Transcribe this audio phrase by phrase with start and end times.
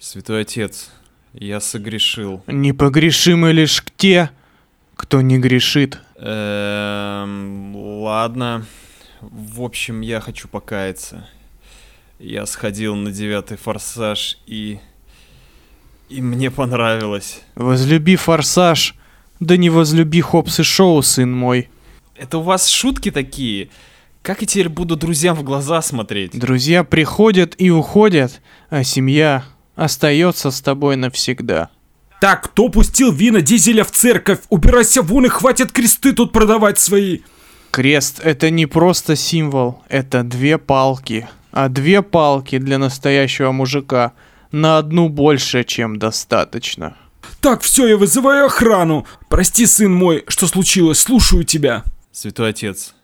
[0.00, 0.90] Святой Отец,
[1.34, 2.42] я согрешил.
[2.46, 4.30] Непогрешимы лишь те,
[4.96, 6.00] кто не грешит.
[6.16, 8.64] Эм, ладно.
[9.20, 11.28] В общем, я хочу покаяться.
[12.18, 14.78] Я сходил на девятый форсаж и...
[16.08, 17.42] И мне понравилось.
[17.54, 18.94] Возлюби форсаж,
[19.38, 21.68] да не возлюби Хопс и Шоу, сын мой.
[22.16, 23.68] Это у вас шутки такие?
[24.22, 26.38] Как я теперь буду друзьям в глаза смотреть?
[26.38, 28.40] Друзья приходят и уходят,
[28.70, 29.44] а семья
[29.80, 31.70] остается с тобой навсегда.
[32.20, 34.40] Так, кто пустил вина дизеля в церковь?
[34.50, 37.20] Убирайся вон и хватит кресты тут продавать свои.
[37.70, 41.28] Крест— это не просто символ, это две палки.
[41.50, 44.12] А две палки для настоящего мужика
[44.52, 46.96] на одну больше, чем достаточно.
[47.40, 49.06] Так, все, я вызываю охрану.
[49.30, 51.84] Прости, сын мой, что случилось, слушаю тебя.
[52.12, 52.94] Святой Отец,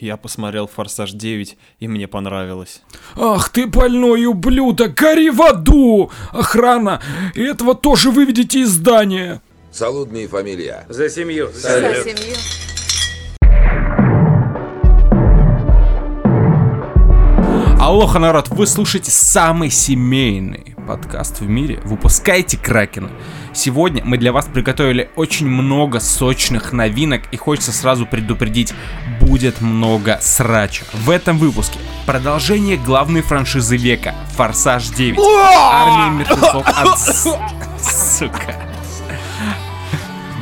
[0.00, 2.82] я посмотрел «Форсаж 9» и мне понравилось.
[3.16, 6.10] Ах ты больной ублюдок, гори в аду!
[6.32, 7.00] Охрана,
[7.34, 9.42] и этого тоже выведите из здания.
[9.72, 10.86] Салудная фамилия.
[10.88, 11.50] За семью.
[11.52, 11.68] За
[12.04, 12.36] семью.
[17.84, 21.82] Алоха, народ, вы слушаете самый семейный подкаст в мире.
[21.84, 23.10] Выпускайте Кракена.
[23.52, 28.72] Сегодня мы для вас приготовили очень много сочных новинок и хочется сразу предупредить,
[29.20, 30.86] будет много срача.
[30.94, 35.18] В этом выпуске продолжение главной франшизы века Форсаж 9.
[35.18, 36.98] Армия мертвецов от...
[36.98, 38.56] Сука.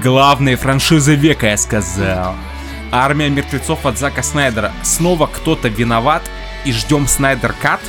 [0.01, 2.37] Главная франшиза века, я сказал.
[2.93, 4.71] Армия мертвецов от Зака Снайдера.
[4.85, 6.23] Снова кто-то виноват
[6.65, 7.81] и ждем Снайдер Кат?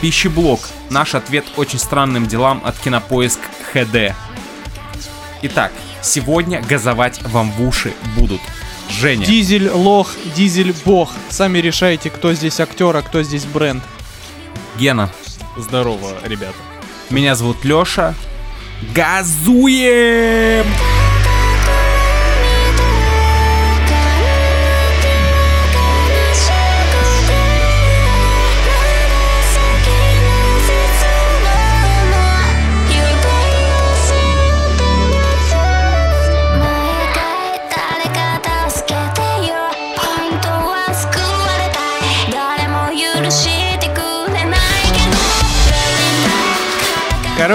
[0.00, 0.60] Пищеблок.
[0.90, 3.40] Наш ответ очень странным делам от Кинопоиск
[3.72, 4.14] ХД.
[5.42, 5.72] Итак,
[6.02, 8.40] сегодня газовать вам в уши будут
[8.90, 11.10] Женя, Дизель лох, дизель бог.
[11.28, 13.82] Сами решайте, кто здесь актер, а кто здесь бренд.
[14.78, 15.10] Гена,
[15.56, 16.54] Здорово, ребята.
[17.08, 18.14] меня зовут Лёша.
[18.94, 20.66] Газуем!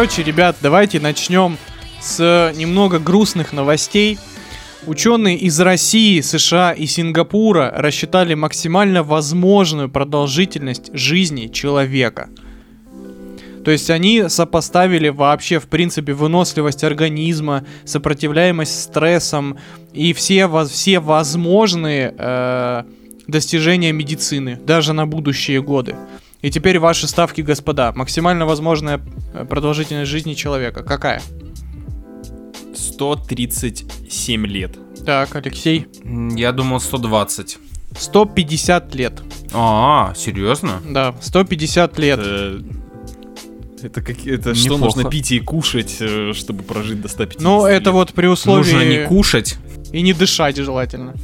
[0.05, 1.57] Короче, ребят, давайте начнем
[1.99, 4.19] с немного грустных новостей.
[4.85, 12.29] Ученые из России, США и Сингапура рассчитали максимально возможную продолжительность жизни человека.
[13.63, 19.57] То есть они сопоставили вообще, в принципе, выносливость организма, сопротивляемость стрессам
[19.91, 22.83] и все, все возможные э,
[23.25, 25.95] достижения медицины, даже на будущие годы.
[26.45, 27.91] И теперь ваши ставки, господа.
[27.95, 29.01] Максимально возможная
[29.33, 30.83] э, продолжительность жизни человека.
[30.83, 31.19] Какая?
[32.75, 34.78] 137 лет.
[35.03, 35.88] Так, Алексей.
[36.03, 37.57] Я думал 120.
[37.97, 39.23] 150 лет.
[39.53, 40.84] А, серьезно?
[40.88, 42.19] Да, 150 лет.
[42.19, 42.61] Это,
[43.81, 44.84] это, как, это что Неплохо.
[44.84, 47.94] нужно пить и кушать, э, чтобы прожить до 150 Ну, это лет?
[47.94, 48.72] вот при условии...
[48.72, 49.57] Нужно не кушать.
[49.91, 51.16] И не дышать желательно.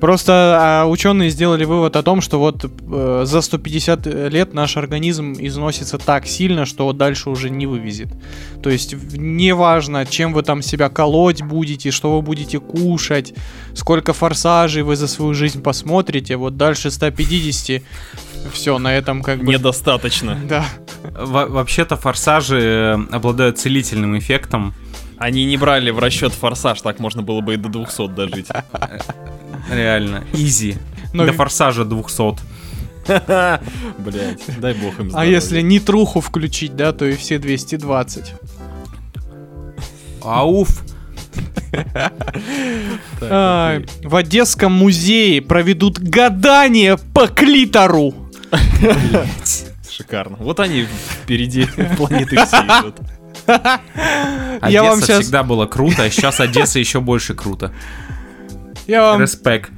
[0.00, 5.34] Просто а, ученые сделали вывод о том, что вот э, за 150 лет наш организм
[5.38, 8.08] износится так сильно, что вот дальше уже не вывезет.
[8.62, 13.34] То есть неважно, чем вы там себя колоть будете, что вы будете кушать,
[13.74, 17.82] сколько форсажей вы за свою жизнь посмотрите, вот дальше 150
[18.52, 19.52] все, на этом как бы...
[19.52, 20.38] Недостаточно.
[20.48, 20.64] Да.
[21.02, 24.74] Во- Вообще-то форсажи э, обладают целительным эффектом.
[25.20, 28.48] Они не брали в расчет форсаж, так можно было бы и до 200 дожить.
[29.70, 30.24] Реально.
[30.32, 30.76] Изи.
[31.12, 32.38] Но До форсажа 200.
[33.98, 35.30] Блять, дай бог им А здоровья.
[35.30, 38.32] если нитруху включить, да, то и все 220.
[40.22, 40.84] Ауф.
[43.20, 43.86] Окей.
[44.02, 48.14] в Одесском музее проведут гадание по клитору.
[49.90, 50.36] Шикарно.
[50.40, 50.86] Вот они
[51.22, 51.66] впереди
[51.98, 52.96] планеты всей идут.
[53.54, 57.72] Одесса Я вам щас- всегда было круто, а сейчас Одесса еще больше круто.
[58.86, 59.20] Я вам...
[59.20, 59.70] Респект.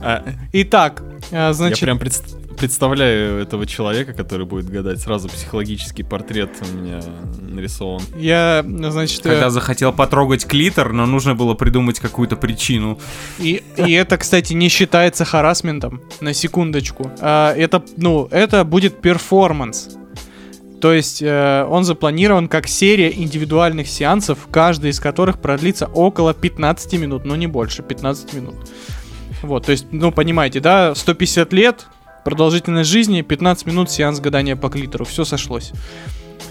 [0.00, 5.00] А, Итак, а, Я значит, прям предс- представляю этого человека, который будет гадать.
[5.00, 7.00] Сразу психологический портрет у меня
[7.38, 8.02] нарисован.
[8.16, 12.98] я, значит, э, Когда захотел потрогать клитор, но нужно было придумать какую-то причину.
[13.38, 17.10] и, и это, кстати, не считается харасментом, на секундочку.
[17.20, 19.90] А, это, ну, это будет перформанс.
[20.80, 26.92] То есть э, он запланирован как серия индивидуальных сеансов, каждый из которых продлится около 15
[26.94, 28.54] минут, но не больше, 15 минут.
[29.42, 31.86] Вот, то есть, ну, понимаете, да, 150 лет,
[32.24, 35.72] продолжительность жизни, 15 минут сеанс гадания по клитору, все сошлось.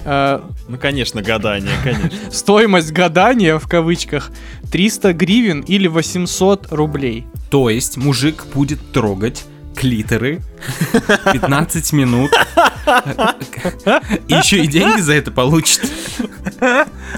[0.05, 2.11] Э, Ну, конечно, гадание, конечно.
[2.31, 4.31] стоимость гадания, в кавычках,
[4.71, 7.25] 300 гривен или 800 рублей.
[7.51, 9.45] То есть мужик будет трогать
[9.75, 10.41] клиторы
[11.31, 12.31] 15 минут.
[14.27, 15.81] И еще и деньги за это получит.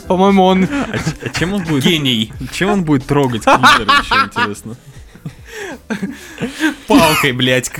[0.08, 0.88] По-моему, он А,
[1.24, 1.84] а чем он будет?
[1.84, 2.34] Гений.
[2.52, 4.76] Чем он будет трогать клитор, еще интересно?
[6.88, 7.72] Палкой, блядь.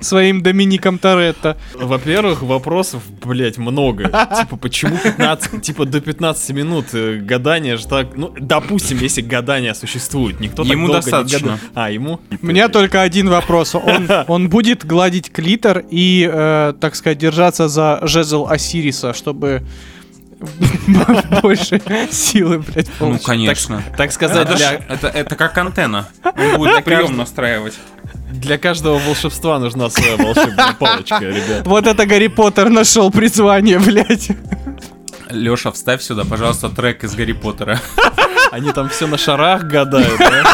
[0.00, 1.56] своим Домиником Торетто.
[1.74, 4.04] Во-первых, вопросов, блять, много.
[4.04, 8.16] Типа, почему 15, типа, до 15 минут э, гадание же так...
[8.16, 11.38] Ну, допустим, если гадание существует, никто так Ему достаточно.
[11.40, 11.60] гадает.
[11.74, 12.20] А, ему?
[12.42, 13.74] У меня только один вопрос.
[13.74, 19.62] Он, он будет гладить клитор и, э, так сказать, держаться за жезл Осириса, чтобы
[21.42, 21.80] больше
[22.10, 23.82] силы, блядь, Ну, конечно.
[23.96, 24.48] Так сказать,
[24.88, 26.08] это как антенна.
[26.24, 27.74] Он будет прием настраивать.
[28.32, 31.66] для каждого волшебства нужна своя волшебная палочка, ребят.
[31.66, 34.28] Вот это Гарри Поттер нашел призвание, блядь.
[35.30, 37.80] Леша, вставь сюда, пожалуйста, трек из Гарри Поттера.
[38.50, 40.44] Они там все на шарах гадают, да?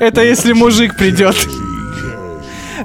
[0.00, 1.36] Это если мужик придет.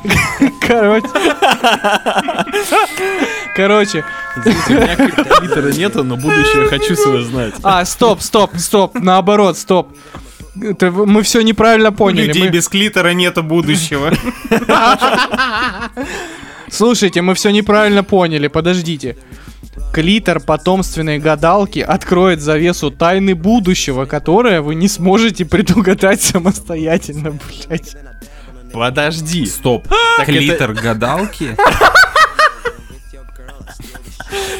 [0.67, 1.07] Короче.
[3.55, 4.03] Короче.
[4.37, 7.53] Извините, у меня нету, но будущее хочу свое знать.
[7.63, 8.95] А, стоп, стоп, стоп.
[8.95, 9.89] Наоборот, стоп.
[10.61, 12.27] Это мы все неправильно У поняли.
[12.27, 14.11] людей Мы- без клитора нету будущего.
[16.69, 19.17] Слушайте, мы все неправильно поняли, подождите.
[19.93, 27.37] Клитор потомственной гадалки откроет завесу тайны будущего, которое вы не сможете предугадать самостоятельно,
[27.67, 27.95] блядь.
[28.73, 29.45] Подожди.
[29.45, 29.87] Стоп.
[29.87, 31.55] Так это- Клитор гадалки?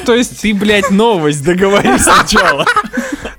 [0.05, 2.65] То есть, Ты, блядь, новость договори сначала.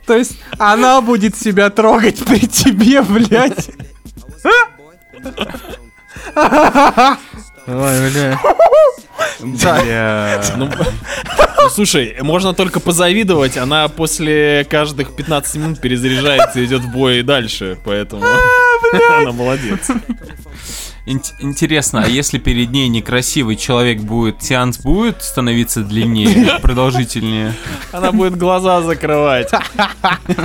[0.06, 3.70] то есть, она будет себя трогать при тебе, блядь.
[7.66, 8.40] Ой, бля.
[10.56, 10.68] Ну,
[11.62, 17.20] ну, слушай, можно только позавидовать, она после каждых 15 минут перезаряжается и идет в бой
[17.20, 18.24] и дальше, поэтому
[19.18, 19.88] она молодец.
[21.04, 27.54] Ин- Интересно, а если перед ней некрасивый человек будет, сеанс будет становиться длиннее, продолжительнее?
[27.90, 29.48] Она будет глаза закрывать.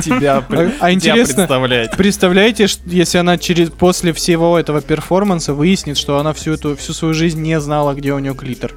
[0.02, 1.96] Тебя, А- а тебя интересно- представлять.
[1.96, 7.14] Представляете, если она через после всего этого перформанса выяснит, что она всю эту всю свою
[7.14, 8.74] жизнь не знала, где у нее клитор.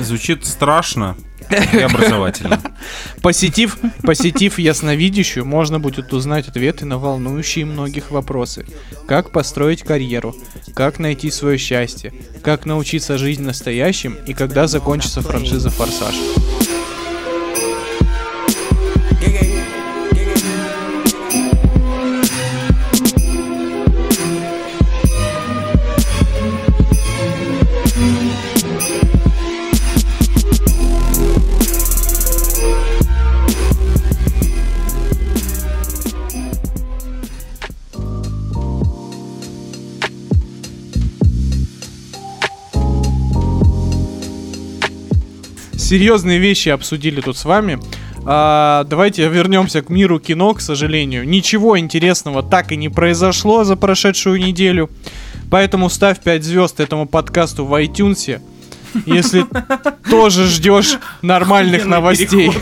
[0.00, 1.16] Звучит страшно
[1.72, 2.60] и образовательно.
[3.22, 8.66] Посетив, посетив ясновидящую, можно будет узнать ответы на волнующие многих вопросы.
[9.06, 10.34] Как построить карьеру,
[10.74, 12.12] как найти свое счастье,
[12.42, 16.14] как научиться жить настоящим и когда закончится франшиза «Форсаж».
[45.90, 47.80] Серьезные вещи обсудили тут с вами.
[48.24, 51.28] А, давайте вернемся к миру кино, к сожалению.
[51.28, 54.88] Ничего интересного так и не произошло за прошедшую неделю.
[55.50, 58.40] Поэтому ставь 5 звезд этому подкасту в iTunes.
[59.04, 59.44] Если
[60.08, 62.52] тоже ждешь нормальных новостей.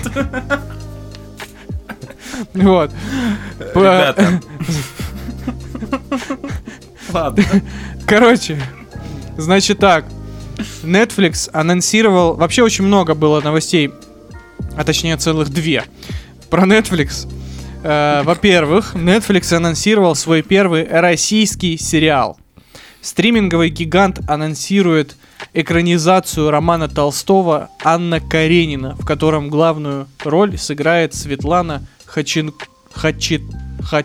[2.54, 2.90] Вот.
[3.74, 4.40] Ребята.
[7.12, 7.44] Ладно.
[8.06, 8.58] Короче,
[9.36, 10.06] значит так.
[10.82, 12.34] Netflix анонсировал...
[12.34, 13.90] Вообще очень много было новостей,
[14.76, 15.84] а точнее целых две,
[16.50, 17.28] про Netflix.
[17.82, 22.38] Э, во-первых, Netflix анонсировал свой первый российский сериал.
[23.00, 25.16] Стриминговый гигант анонсирует
[25.54, 32.52] экранизацию романа Толстого «Анна Каренина», в котором главную роль сыграет Светлана Хачин...
[32.92, 33.40] Хачи...
[33.82, 34.04] Ха-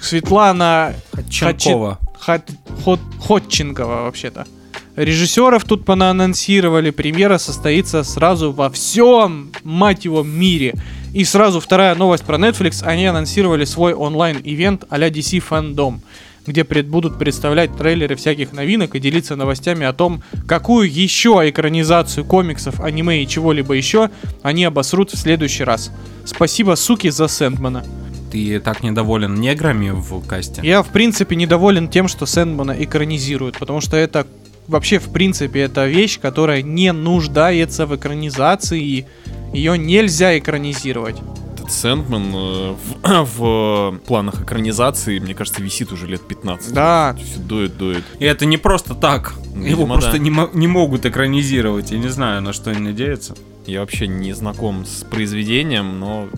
[0.00, 0.94] Светлана
[1.28, 1.98] Чанкова.
[2.18, 2.50] Хат-
[2.84, 4.46] Хот- Ходченкова, вообще-то.
[4.96, 10.74] Режиссеров тут понаанонсировали, премьера состоится сразу во всем, мать его, мире.
[11.14, 16.00] И сразу вторая новость про Netflix, они анонсировали свой онлайн-ивент а-ля DC Fandom,
[16.46, 22.26] где пред, будут представлять трейлеры всяких новинок и делиться новостями о том, какую еще экранизацию
[22.26, 24.10] комиксов, аниме и чего-либо еще
[24.42, 25.90] они обосрут в следующий раз.
[26.26, 27.82] Спасибо, суки, за Сэндмана.
[28.30, 30.60] Ты так недоволен неграми в касте?
[30.64, 34.26] Я, в принципе, недоволен тем, что Сэндмана экранизируют, потому что это
[34.68, 39.06] вообще, в принципе, это вещь, которая не нуждается в экранизации, и
[39.52, 41.16] ее нельзя экранизировать.
[41.54, 46.72] этот Сэндман э, в, в планах экранизации, мне кажется, висит уже лет 15.
[46.72, 47.16] Да.
[47.22, 48.04] Все дует, дует.
[48.18, 49.34] И это не просто так.
[49.54, 50.18] Ну, Его видимо, просто да.
[50.18, 51.90] не, не могут экранизировать.
[51.90, 53.34] Я не знаю, на что они надеются.
[53.66, 56.28] Я вообще не знаком с произведением, но,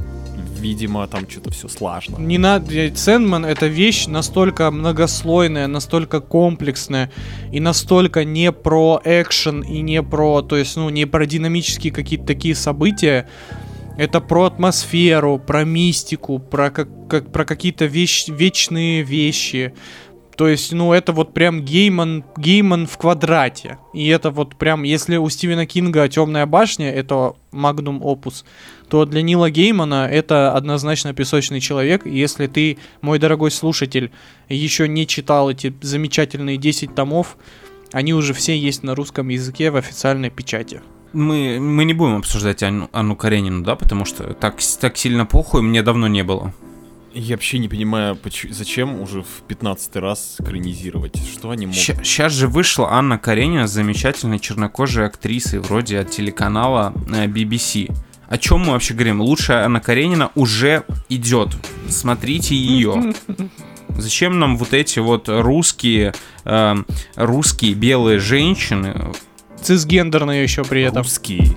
[0.65, 2.17] видимо, там что-то все сложно.
[2.17, 2.97] Не надо.
[2.97, 7.11] Sandman это вещь настолько многослойная, настолько комплексная
[7.53, 12.25] и настолько не про экшен и не про, то есть, ну, не про динамические какие-то
[12.27, 13.29] такие события.
[13.97, 19.73] Это про атмосферу, про мистику, про, как, как- про какие-то вещь, вечные вещи.
[20.37, 23.79] То есть, ну, это вот прям Гейман, Гейман в квадрате.
[23.93, 28.45] И это вот прям, если у Стивена Кинга Темная башня это magnum opus,
[28.89, 32.07] то для Нила Геймана это однозначно песочный человек.
[32.07, 34.11] И если ты, мой дорогой слушатель,
[34.49, 37.37] еще не читал эти замечательные 10 томов,
[37.93, 40.81] они уже все есть на русском языке в официальной печати.
[41.13, 45.63] Мы, мы не будем обсуждать Анну, Анну Каренину, да, потому что так, так сильно похуй
[45.63, 46.53] мне давно не было.
[47.15, 51.17] Я вообще не понимаю, поч- зачем уже в 15 раз экранизировать.
[51.17, 51.81] Что они могут?
[51.81, 57.95] Сейчас же вышла Анна Каренина с замечательной чернокожей актрисой, вроде от телеканала э, BBC.
[58.29, 59.21] О чем мы вообще говорим?
[59.21, 61.51] Лучшая Анна Каренина уже идет.
[61.89, 63.15] Смотрите ее.
[63.91, 66.75] Зачем нам вот эти вот русские, э,
[67.15, 69.13] русские белые женщины?
[69.63, 71.03] Цисгендерные еще при этом.
[71.03, 71.57] Русский.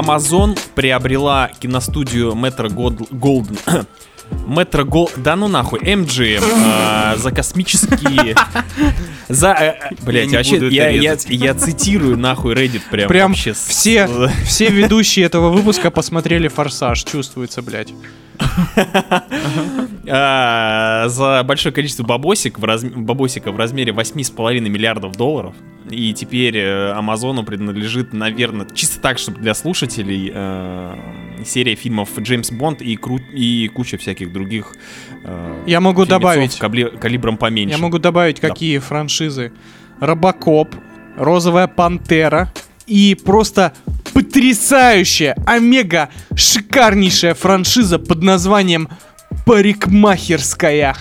[0.00, 3.86] Amazon приобрела киностудию Metro Gold- Golden.
[4.48, 5.08] Metro Гол...
[5.16, 8.34] Да ну нахуй, MGM а, за космические...
[9.28, 9.52] За...
[9.52, 13.54] э, Блять, не вообще, буду это я, я, я цитирую нахуй Reddit прям, Прям вообще
[13.54, 14.08] с- все,
[14.46, 17.92] все ведущие этого выпуска посмотрели «Форсаж», чувствуется, блядь.
[20.08, 25.54] А, за большое количество бабосик в разм- бабосика в размере 8,5 миллиардов долларов.
[25.90, 30.94] И теперь э, Амазону принадлежит, наверное, чисто так, чтобы для слушателей, э,
[31.44, 34.74] серия фильмов Джеймс Бонд и, кру- и куча всяких других
[35.24, 36.58] э, Я могу добавить.
[36.60, 37.76] кабли- калибром поменьше.
[37.76, 38.48] Я могу добавить, Да.
[38.48, 39.52] какие франшизы.
[40.00, 40.74] Робокоп,
[41.16, 42.52] Розовая Пантера
[42.86, 43.72] и просто
[44.12, 48.88] потрясающая, омега шикарнейшая франшиза под названием
[49.46, 50.96] Парикмахерская.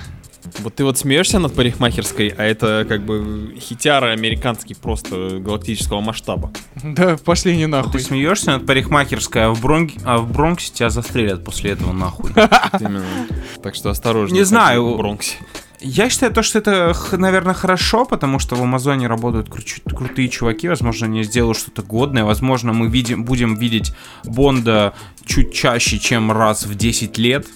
[0.60, 6.52] Вот ты вот смеешься над парикмахерской, а это как бы хитяра американский просто галактического масштаба.
[6.84, 8.00] Да, пошли не Ты нахуй.
[8.00, 12.32] смеешься над парикмахерской, а в, Бронг- а в Бронксе тебя застрелят после этого нахуй.
[12.36, 13.62] Вот.
[13.64, 14.36] Так что осторожно.
[14.36, 14.94] Не знаю.
[14.94, 15.38] в Бронксе.
[15.82, 20.68] Я считаю то, что это, наверное, хорошо, потому что в Амазоне работают кру- крутые чуваки,
[20.70, 23.92] возможно, они сделают что-то годное, возможно, мы видим, будем видеть
[24.24, 24.94] Бонда
[25.26, 27.48] чуть чаще, чем раз в 10 лет,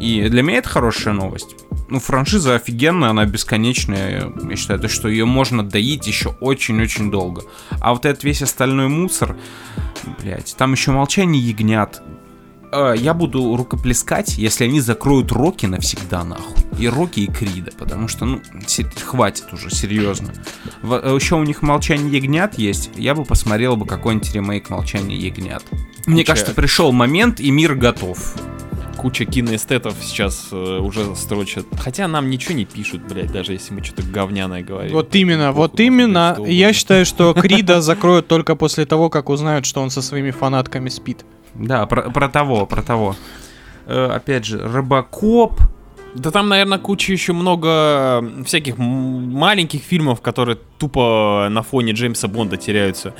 [0.00, 1.56] и для меня это хорошая новость.
[1.88, 7.42] Ну, франшиза офигенная, она бесконечная, я считаю, то, что ее можно доить еще очень-очень долго.
[7.80, 9.36] А вот этот весь остальной мусор,
[10.20, 12.02] блять, там еще молчание ягнят,
[12.72, 16.54] Э, я буду рукоплескать, если они закроют Рокки навсегда, нахуй.
[16.78, 18.42] И Рокки, и Крида, потому что, ну,
[19.02, 20.32] хватит уже, серьезно.
[20.82, 25.64] еще у них «Молчание ягнят» есть, я бы посмотрел бы какой-нибудь ремейк «Молчание ягнят».
[26.06, 28.34] Мне Куча- кажется, пришел момент, и мир готов.
[28.96, 31.66] Куча киноэстетов сейчас э, уже строчат.
[31.78, 34.92] Хотя нам ничего не пишут, блядь, даже если мы что-то говняное говорим.
[34.92, 36.36] Вот именно, Похуй, вот именно.
[36.46, 40.88] Я считаю, что Крида закроют только после того, как узнают, что он со своими фанатками
[40.88, 41.24] спит.
[41.54, 43.16] Да, про, про того, про того.
[43.86, 45.60] Э, опять же, Робокоп.
[46.14, 52.56] Да там, наверное, куча еще много всяких маленьких фильмов, которые тупо на фоне Джеймса Бонда
[52.56, 53.14] теряются.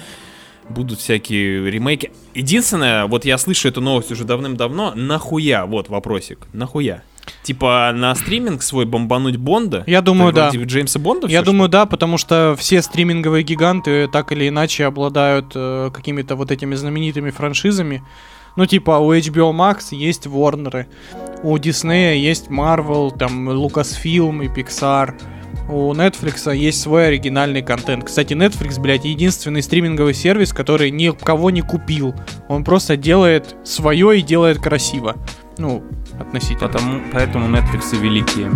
[0.68, 2.10] Будут всякие ремейки.
[2.34, 7.02] Единственное, вот я слышу эту новость уже давным-давно, нахуя, вот вопросик, нахуя?
[7.42, 9.84] Типа на стриминг свой бомбануть Бонда?
[9.86, 10.50] Я думаю, да.
[10.50, 15.52] вроде Джеймса Бонда Я думаю, да, потому что все стриминговые гиганты так или иначе обладают
[15.54, 18.02] э, какими-то вот этими знаменитыми франшизами.
[18.56, 20.86] Ну, типа, у HBO Max есть Warner,
[21.42, 25.14] у Disney есть Marvel, там, Lucasfilm и Pixar.
[25.68, 28.04] У Netflix есть свой оригинальный контент.
[28.04, 32.14] Кстати, Netflix, блядь, единственный стриминговый сервис, который никого не купил.
[32.48, 35.16] Он просто делает свое и делает красиво.
[35.58, 35.82] Ну,
[36.20, 36.68] относительно.
[36.68, 38.50] Потому, поэтому Netflix и великие.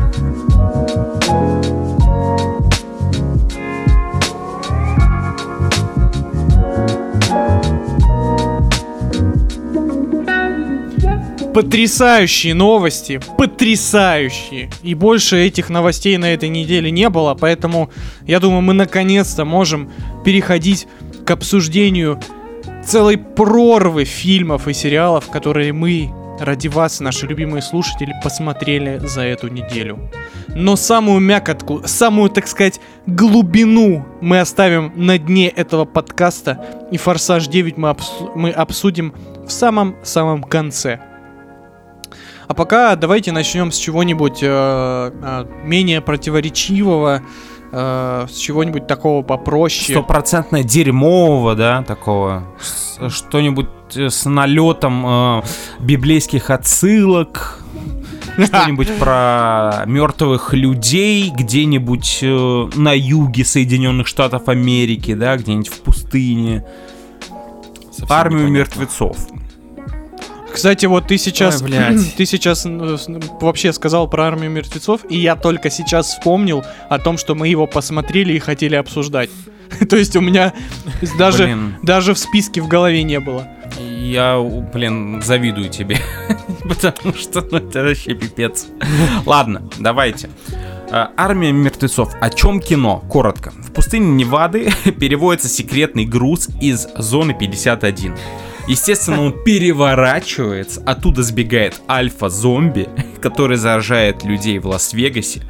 [11.54, 14.70] Потрясающие новости, потрясающие.
[14.82, 17.90] И больше этих новостей на этой неделе не было, поэтому
[18.26, 19.90] я думаю, мы наконец-то можем
[20.24, 20.86] переходить
[21.26, 22.20] к обсуждению
[22.84, 29.48] целой прорвы фильмов и сериалов, которые мы ради вас, наши любимые слушатели, посмотрели за эту
[29.48, 30.10] неделю.
[30.48, 36.64] Но самую мякотку, самую, так сказать, глубину мы оставим на дне этого подкаста.
[36.90, 39.14] И «Форсаж 9» мы, обсу- мы обсудим
[39.46, 41.00] в самом-самом конце.
[42.50, 47.22] А пока давайте начнем с чего-нибудь э, э, менее противоречивого,
[47.70, 49.96] э, с чего-нибудь такого попроще.
[49.96, 52.42] Стопроцентно дерьмового, да, такого.
[53.06, 55.42] Что-нибудь э, с налетом э,
[55.78, 57.62] библейских отсылок.
[58.36, 66.66] Что-нибудь про мертвых людей где-нибудь э, на юге Соединенных Штатов Америки, да, где-нибудь в пустыне.
[67.92, 68.80] Совсем Армию непонятно.
[68.80, 69.16] мертвецов.
[70.52, 72.14] Кстати, вот ты сейчас, Ой, блядь.
[72.16, 72.66] ты сейчас
[73.40, 77.66] вообще сказал про армию мертвецов, и я только сейчас вспомнил о том, что мы его
[77.66, 79.30] посмотрели и хотели обсуждать.
[79.88, 80.52] То есть у меня
[81.18, 81.76] даже, Блин.
[81.82, 83.46] даже в списке в голове не было.
[83.78, 85.98] Я, блин, завидую тебе.
[86.62, 88.66] Потому что ну, это вообще пипец.
[89.26, 90.28] Ладно, давайте.
[90.90, 92.14] А, Армия мертвецов.
[92.20, 93.04] О чем кино?
[93.08, 93.52] Коротко.
[93.52, 98.16] В пустыне Невады переводится секретный груз из зоны 51.
[98.68, 102.88] Естественно, он переворачивается, оттуда сбегает альфа-зомби,
[103.20, 105.42] который заражает людей в Лас-Вегасе,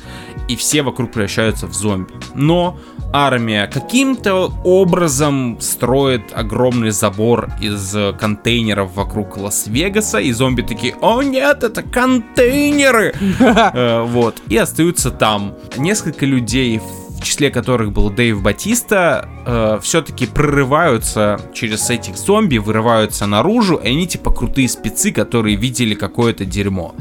[0.49, 2.13] и все вокруг превращаются в зомби.
[2.35, 2.79] Но
[3.13, 11.63] армия каким-то образом строит огромный забор из контейнеров вокруг Лас-Вегаса, и зомби такие, о нет,
[11.63, 13.15] это контейнеры!
[13.73, 15.55] Э, Вот, и остаются там.
[15.77, 19.29] Несколько людей, в числе которых был Дэйв Батиста,
[19.83, 26.45] все-таки прорываются через этих зомби, вырываются наружу, и они типа крутые спецы, которые видели какое-то
[26.45, 26.95] дерьмо.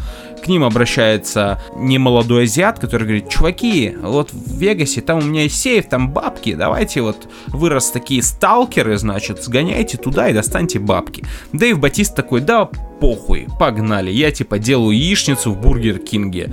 [0.43, 5.61] К ним обращается немолодой азиат, который говорит, чуваки, вот в Вегасе, там у меня есть
[5.61, 11.25] сейф, там бабки, давайте вот вы раз такие сталкеры, значит, сгоняйте туда и достаньте бабки.
[11.51, 16.49] Дэйв Батиста такой, да похуй, погнали, я типа делаю яичницу в Бургер Кинге.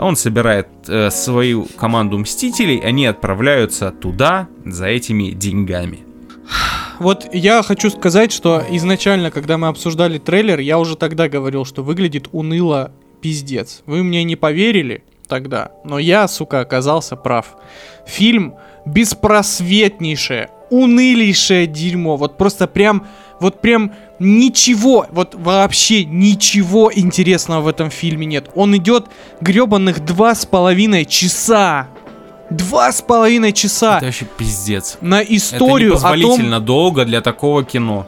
[0.00, 6.00] Он собирает э, свою команду мстителей, они отправляются туда за этими деньгами.
[6.98, 11.82] Вот я хочу сказать, что изначально, когда мы обсуждали трейлер, я уже тогда говорил, что
[11.82, 13.82] выглядит уныло пиздец.
[13.86, 17.56] Вы мне не поверили тогда, но я, сука, оказался прав.
[18.06, 18.54] Фильм
[18.86, 22.16] беспросветнейшее, унылейшее дерьмо.
[22.16, 23.06] Вот просто прям,
[23.40, 28.50] вот прям ничего, вот вообще ничего интересного в этом фильме нет.
[28.54, 29.06] Он идет
[29.40, 31.88] гребаных два с половиной часа.
[32.50, 34.98] Два с половиной часа Это вообще пиздец.
[35.00, 38.06] на Это историю о том, непозволительно долго для такого кино.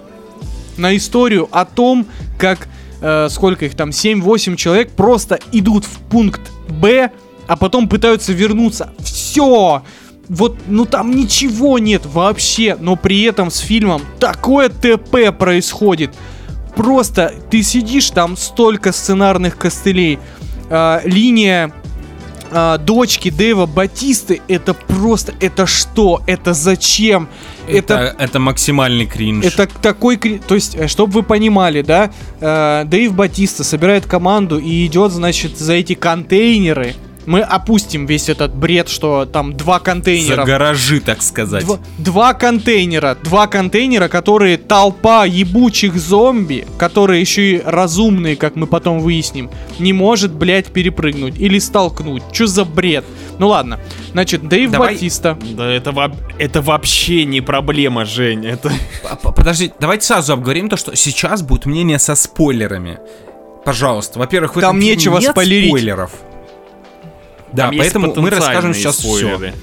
[0.77, 2.07] на историю о том,
[2.39, 2.67] как
[3.01, 7.11] э, сколько их там, 7-8 человек просто идут в пункт Б,
[7.47, 8.91] а потом пытаются вернуться.
[8.99, 9.83] Все!
[10.29, 16.15] Вот, ну там ничего нет вообще, но при этом с фильмом такое ТП происходит.
[16.77, 20.19] Просто ты сидишь, там столько сценарных костылей.
[20.71, 21.73] Э, линия
[22.51, 26.23] э, дочки Дэйва Батисты, это просто, это что?
[26.27, 27.29] Это зачем?
[27.69, 29.45] Это, это максимальный кринж.
[29.45, 34.87] Это такой, кри- то есть, чтобы вы понимали, да, э, Дэйв Батиста собирает команду и
[34.87, 36.95] идет, значит, за эти контейнеры.
[37.27, 40.45] Мы опустим весь этот бред, что там два За контейнера.
[40.45, 41.65] гаражи, так сказать.
[41.65, 48.67] Два, два контейнера, два контейнера, которые толпа ебучих зомби, которые еще и разумные, как мы
[48.67, 52.23] потом выясним, не может, блядь, перепрыгнуть или столкнуть.
[52.33, 53.05] Че за бред?
[53.39, 53.79] Ну ладно,
[54.13, 54.95] значит, Дэйв Давай.
[54.95, 55.39] Батиста.
[55.53, 58.47] Да это, во- это вообще не проблема, Жень.
[58.47, 58.73] Это...
[59.23, 62.99] Подожди, давайте сразу обговорим то, что сейчас будет мнение со спойлерами.
[63.65, 64.19] Пожалуйста.
[64.19, 65.69] Во-первых, в Там этом нечего нет спойлерить.
[65.69, 66.11] спойлеров.
[67.53, 69.09] Да, Там есть поэтому мы расскажем сейчас все.
[69.09, 69.55] спойлеры.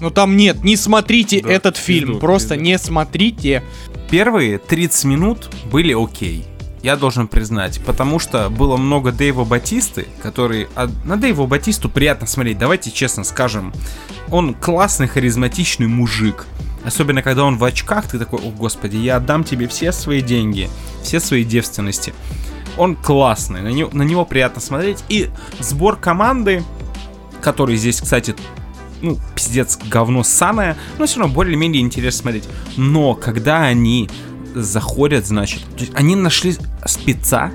[0.00, 2.64] Ну там нет, не смотрите Да, этот пизду, фильм, просто пизду.
[2.64, 3.62] не смотрите.
[4.10, 6.46] Первые 30 минут были окей.
[6.82, 10.68] Я должен признать, потому что было много Дэйва Батисты, который...
[10.74, 13.74] а на Дэйва Батисту приятно смотреть, давайте честно скажем.
[14.30, 16.46] Он классный, харизматичный мужик.
[16.82, 20.70] Особенно, когда он в очках, ты такой, о господи, я отдам тебе все свои деньги,
[21.02, 22.14] все свои девственности.
[22.80, 25.04] Он классный, на него, на него приятно смотреть.
[25.10, 26.64] И сбор команды,
[27.42, 28.34] который здесь, кстати,
[29.02, 32.48] ну, пиздец, говно ссаное, но все равно более-менее интересно смотреть.
[32.78, 34.08] Но когда они
[34.54, 35.62] заходят, значит,
[35.92, 37.50] они нашли спеца,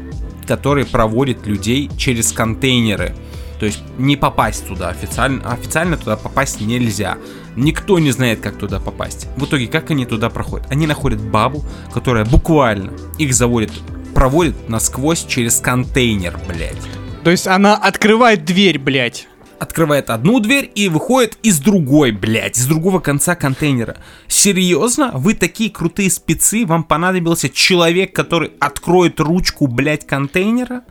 [0.46, 3.16] который проводит людей через контейнеры.
[3.60, 7.18] То есть не попасть туда официально, официально туда попасть нельзя.
[7.56, 9.28] Никто не знает, как туда попасть.
[9.38, 10.68] В итоге, как они туда проходят?
[10.70, 13.72] Они находят бабу, которая буквально их заводит,
[14.15, 16.75] проводит насквозь через контейнер, блядь.
[17.23, 19.28] То есть она открывает дверь, блядь.
[19.60, 23.97] открывает одну дверь и выходит из другой, блядь, из другого конца контейнера.
[24.28, 25.12] Серьезно?
[25.13, 26.65] Вы такие крутые спецы?
[26.65, 30.84] Вам понадобился человек, который откроет ручку, блядь, контейнера?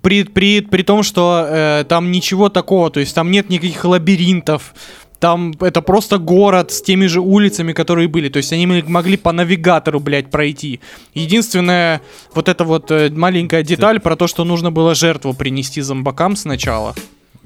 [0.00, 4.74] При, при, при том, что э, там ничего такого, то есть там нет никаких лабиринтов,
[5.22, 8.28] там это просто город с теми же улицами, которые были.
[8.28, 10.80] То есть они могли по навигатору, блядь, пройти.
[11.14, 12.00] Единственная
[12.34, 16.96] вот эта вот э, маленькая деталь про то, что нужно было жертву принести зомбакам сначала.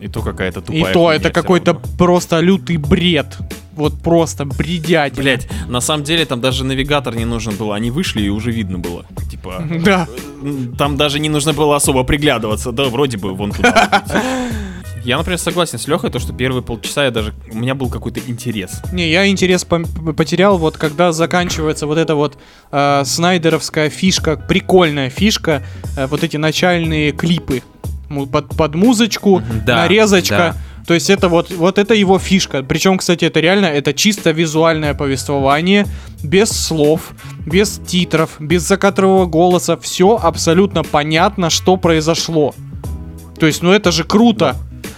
[0.01, 3.37] И то какая-то тупая И то это какой-то просто лютый бред.
[3.75, 5.23] Вот просто бредятина.
[5.23, 7.73] Блять, на самом деле там даже навигатор не нужен был.
[7.73, 9.05] Они вышли и уже видно было.
[9.31, 10.09] Типа, Да.
[10.79, 12.73] там даже не нужно было особо приглядываться.
[12.73, 14.03] Да, вроде бы вон туда.
[15.07, 17.33] Я, например, согласен с Лехой, то, что первые полчаса я даже...
[17.53, 18.83] У меня был какой-то интерес.
[18.93, 22.37] Не, я интерес пом- потерял, вот когда заканчивается вот эта вот
[22.73, 25.63] э, снайдеровская фишка, прикольная фишка,
[25.97, 27.63] э, вот эти начальные клипы
[28.33, 30.57] под, под музычку, да, нарезочка.
[30.89, 32.65] То есть это вот, вот это его фишка.
[32.65, 35.87] Причем, кстати, это реально, это чисто визуальное повествование,
[36.25, 37.13] без слов,
[37.47, 39.77] без титров, без закадрового голоса.
[39.77, 42.57] Все абсолютно понятно, что произошло.
[43.39, 44.57] То есть, ну это же круто.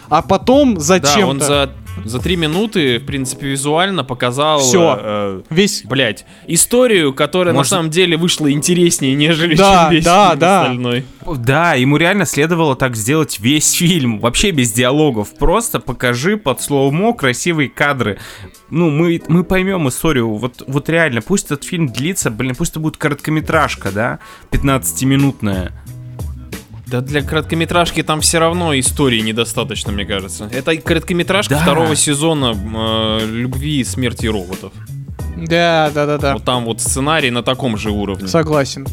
[0.09, 1.27] А потом Да, зачем-то...
[1.27, 1.71] он за,
[2.05, 4.61] за три минуты, в принципе, визуально показал...
[4.61, 4.97] Всё.
[5.01, 10.05] э, Весь Блять, историю, которая Может- на самом деле вышла интереснее, нежели Да, чем весь
[10.05, 10.61] да, фильм да.
[10.63, 11.05] остальной.
[11.37, 15.35] Да, ему реально следовало так сделать весь фильм, вообще без диалогов.
[15.37, 18.19] Просто покажи под слоумо красивые кадры.
[18.71, 20.35] Ну, мы, мы поймем историю.
[20.35, 24.19] Вот, вот реально, пусть этот фильм длится, блин, пусть это будет короткометражка, да,
[24.53, 25.73] 15-минутная.
[26.91, 30.49] Да для короткометражки там все равно истории недостаточно, мне кажется.
[30.51, 31.61] Это короткометражка Да.
[31.61, 34.73] второго сезона э, «Любви и смерти роботов».
[35.37, 36.33] Да, да, да, да.
[36.35, 38.27] Вот там вот сценарий на таком же уровне.
[38.27, 38.87] Согласен.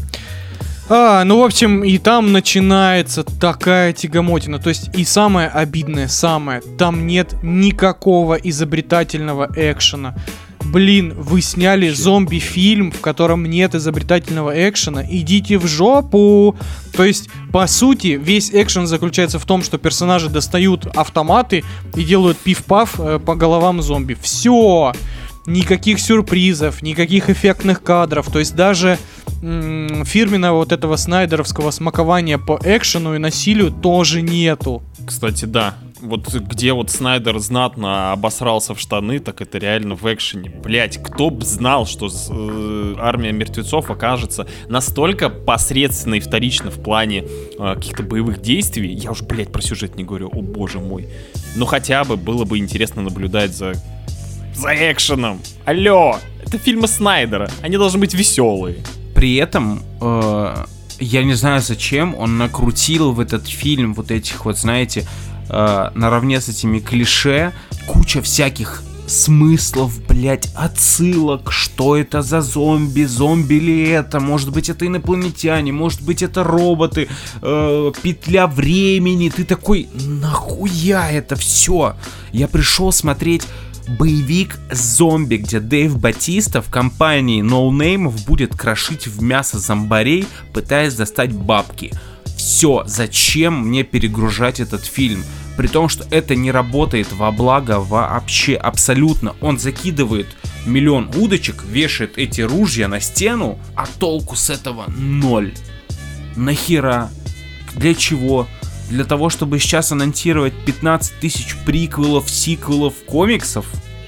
[0.88, 4.60] А, ну, в общем, и там начинается такая тягомотина.
[4.60, 10.14] То есть, и самое обидное, самое, там нет никакого изобретательного экшена.
[10.72, 15.04] Блин, вы сняли зомби-фильм, в котором нет изобретательного экшена.
[15.08, 16.56] Идите в жопу.
[16.96, 22.38] То есть, по сути, весь экшен заключается в том, что персонажи достают автоматы и делают
[22.38, 24.16] пиф-паф э, по головам зомби.
[24.20, 24.92] Все.
[25.46, 28.30] Никаких сюрпризов, никаких эффектных кадров.
[28.30, 28.98] То есть даже
[29.40, 34.82] фирменного вот этого снайдеровского смакования по экшену и насилию тоже нету.
[35.06, 35.76] Кстати, да.
[36.06, 40.50] Вот где вот Снайдер знатно обосрался в штаны, так это реально в экшене.
[40.50, 47.24] Блять, кто б знал, что э, армия мертвецов окажется настолько посредственной вторично в плане
[47.58, 48.92] э, каких-то боевых действий.
[48.92, 51.08] Я уж, блять, про сюжет не говорю, о боже мой.
[51.56, 53.74] Но хотя бы было бы интересно наблюдать за
[54.56, 55.40] за экшеном.
[55.66, 57.50] Алло, это фильмы Снайдера.
[57.60, 58.76] Они должны быть веселые.
[59.14, 60.64] При этом, э,
[60.98, 65.06] я не знаю зачем, он накрутил в этот фильм вот этих вот, знаете,
[65.48, 67.52] э, наравне с этими клише,
[67.86, 74.86] куча всяких смыслов, блять, отсылок, что это за зомби, зомби ли это, может быть это
[74.86, 77.08] инопланетяне, может быть это роботы,
[77.42, 81.96] э, петля времени, ты такой, нахуя это все?
[82.32, 83.42] Я пришел смотреть
[83.88, 91.32] боевик зомби, где Дэйв Батиста в компании ноунеймов будет крошить в мясо зомбарей, пытаясь достать
[91.32, 91.92] бабки.
[92.36, 95.24] Все, зачем мне перегружать этот фильм?
[95.56, 99.34] При том, что это не работает во благо вообще абсолютно.
[99.40, 100.26] Он закидывает
[100.66, 105.54] миллион удочек, вешает эти ружья на стену, а толку с этого ноль.
[106.36, 107.10] Нахера?
[107.74, 108.46] Для чего?
[108.90, 113.66] Для того, чтобы сейчас анонсировать 15 тысяч приквелов, сиквелов, комиксов?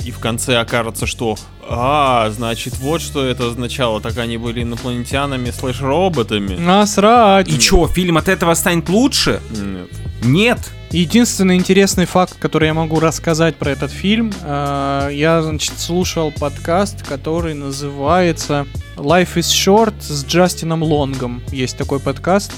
[0.09, 1.37] И в конце окажется, что
[1.69, 4.01] а, значит, вот что это означало.
[4.01, 6.57] Так они были инопланетянами слэш-роботами.
[6.57, 7.47] Насрать.
[7.49, 9.43] И чё, фильм от этого станет лучше?
[9.51, 9.91] Нет.
[10.23, 10.71] Нет.
[10.93, 17.07] Единственный интересный факт, который я могу рассказать про этот фильм, э, я, значит, слушал подкаст,
[17.07, 18.67] который называется
[18.97, 21.43] Life is Short с Джастином Лонгом.
[21.53, 22.55] Есть такой подкаст.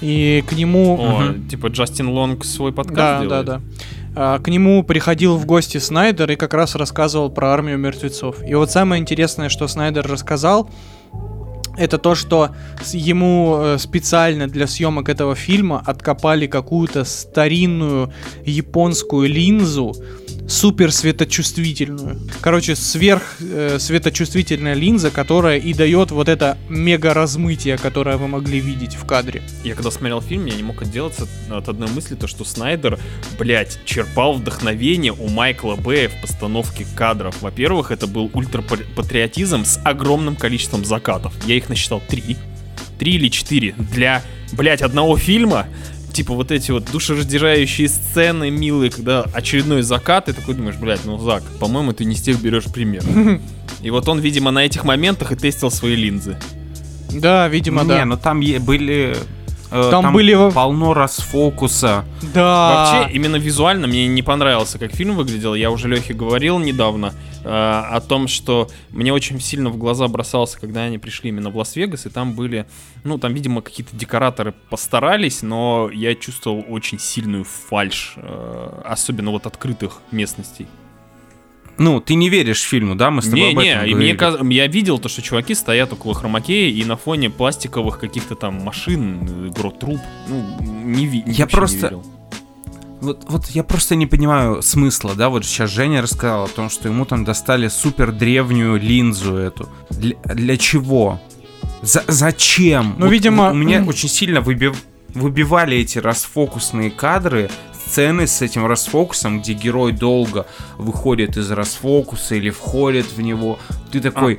[0.00, 0.96] И к нему...
[0.98, 3.44] О, типа Джастин Лонг свой подкаст Да, делает?
[3.44, 3.60] да, да.
[3.60, 8.46] А, К нему приходил в гости Снайдер и как раз рассказывал про армию мертвецов.
[8.46, 10.68] И вот самое интересное, что Снайдер рассказал,
[11.76, 12.50] это то, что
[12.92, 18.12] ему э, специально для съемок этого фильма откопали какую-то старинную
[18.44, 19.94] японскую линзу,
[20.48, 22.20] супер светочувствительную.
[22.40, 28.60] Короче, сверх э, светочувствительная линза, которая и дает вот это мега размытие, которое вы могли
[28.60, 29.42] видеть в кадре.
[29.64, 32.98] Я когда смотрел фильм, я не мог отделаться от одной мысли, то что Снайдер,
[33.38, 37.40] блядь, черпал вдохновение у Майкла Бэя в постановке кадров.
[37.40, 41.32] Во-первых, это был ультрапатриотизм с огромным количеством закатов.
[41.46, 42.36] Я их насчитал три.
[42.98, 43.74] Три или четыре.
[43.78, 45.66] Для, блядь, одного фильма
[46.12, 51.18] типа вот эти вот душераздирающие сцены милые, когда очередной закат, и такой думаешь, блядь, ну
[51.18, 53.02] Зак, по-моему, ты не с тех берешь пример.
[53.82, 56.36] И вот он, видимо, на этих моментах и тестил свои линзы.
[57.10, 58.04] Да, видимо, Не, да.
[58.04, 59.16] ну там е- были...
[59.72, 62.04] э, Там были во- полно расфокуса.
[62.34, 62.92] Да.
[63.02, 65.54] Вообще, именно визуально мне не понравился, как фильм выглядел.
[65.54, 67.12] Я уже Лехе говорил недавно
[67.44, 71.56] э, о том, что мне очень сильно в глаза бросался, когда они пришли именно в
[71.56, 72.66] Лас-Вегас, и там были,
[73.04, 78.16] ну, там, видимо, какие-то декораторы постарались, но я чувствовал очень сильную фальш,
[78.84, 80.66] особенно вот открытых местностей.
[81.82, 83.10] Ну, ты не веришь фильму, да?
[83.10, 83.94] Мы с тобой Не, об этом не, и говорили.
[83.94, 88.34] мне каз- я видел то, что чуваки стоят около хромакея и на фоне пластиковых каких-то
[88.36, 90.42] там машин, э, грот труб, ну,
[90.84, 92.04] не ви- Я вообще не просто- верил.
[93.00, 96.88] Вот, вот я просто не понимаю смысла, да, вот сейчас Женя рассказал о том, что
[96.88, 99.68] ему там достали супер древнюю линзу эту.
[99.90, 101.20] Для, для чего?
[101.82, 102.94] За- зачем?
[102.98, 104.76] Ну, Вот- видимо, вот у меня очень сильно выбив-
[105.14, 107.50] выбивали эти расфокусные кадры,
[107.92, 110.46] сцены с этим расфокусом, где герой долго
[110.78, 113.58] выходит из расфокуса или входит в него.
[113.90, 114.38] Ты такой...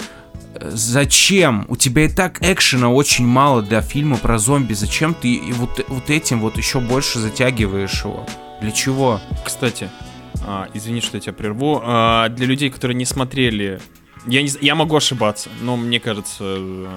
[0.56, 1.66] «Э, Зачем?
[1.68, 4.74] У тебя и так экшена очень мало для фильма про зомби.
[4.74, 8.26] Зачем ты вот, вот этим вот еще больше затягиваешь его?
[8.62, 9.20] Для чего?
[9.46, 9.90] Кстати,
[10.46, 11.82] а, извини, что я тебя прерву.
[11.84, 13.80] А, для людей, которые не смотрели,
[14.26, 16.88] я, не, я могу ошибаться, но мне кажется, э,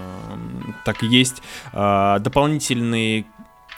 [0.85, 1.43] так и есть.
[1.73, 3.27] А, дополнительный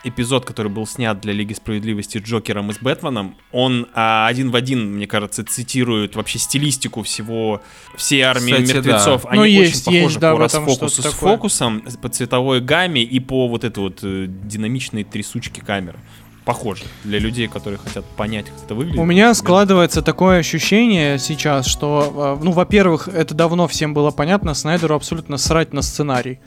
[0.05, 4.57] эпизод, который был снят для Лиги Справедливости Джокером и с Бэтменом, он а, один в
[4.57, 7.61] один, мне кажется, цитирует вообще стилистику всего,
[7.97, 9.23] всей армии Кстати, мертвецов.
[9.25, 9.29] да.
[9.31, 11.13] Они Ну, очень есть, похожи есть, да, по расфокусу с такое.
[11.33, 15.99] фокусом, по цветовой гамме и по вот этой вот э, динамичной трясучке камеры.
[16.45, 16.85] Похоже.
[17.05, 18.99] Для людей, которые хотят понять, как это выглядит.
[18.99, 24.55] У меня складывается такое ощущение сейчас, что, э, ну, во-первых, это давно всем было понятно,
[24.55, 26.39] Снайдеру абсолютно срать на сценарий.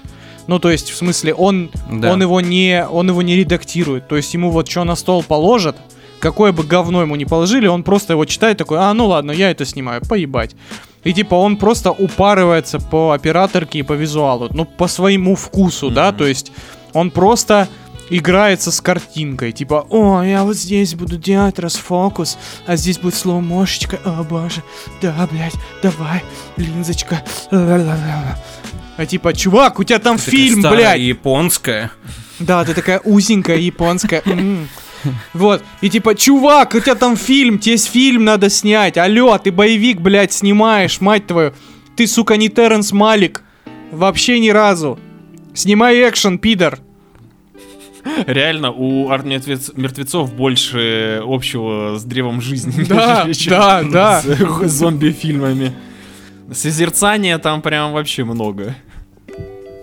[0.48, 2.12] Ну, то есть, в смысле, он, Да.
[2.12, 4.08] он, его не, он его не редактирует.
[4.08, 5.78] То есть, ему вот что на стол положат,
[6.20, 9.52] какое бы говно ему не положили, он просто его читает такой, а, ну ладно, я
[9.52, 10.56] это снимаю, поебать.
[11.04, 16.10] И типа он просто упарывается по операторке и по визуалу, ну, по своему вкусу, да,
[16.10, 16.18] Мгм.
[16.20, 16.52] то есть
[16.94, 17.68] он просто
[18.12, 24.00] играется с картинкой, типа, о, я вот здесь буду делать расфокус, а здесь будет слоумошечка,
[24.04, 24.62] о боже,
[25.02, 26.22] да, блядь, давай,
[26.58, 28.38] линзочка, ла-ла-ла-ла».
[29.02, 31.92] А типа, чувак, у тебя там Такая фильм, старая блядь, японская.
[32.38, 34.22] да, ты такая узенькая, японская.
[35.34, 39.00] Вот, и типа, чувак, у тебя там фильм, тебе фильм надо снять.
[39.00, 41.54] Алло, ты боевик, блядь, снимаешь, мать твою.
[41.96, 43.42] Ты, сука, не Терренс Малик.
[43.92, 45.00] Вообще ни разу.
[45.56, 46.78] Снимай экшен, пидор.
[48.28, 52.84] Реально, у арт мертвец- мертвецов больше общего с древом жизни.
[52.84, 54.22] Да, чем да, да.
[54.22, 54.26] С
[54.72, 55.74] зомби-фильмами.
[56.54, 58.76] Созерцания там прям вообще много.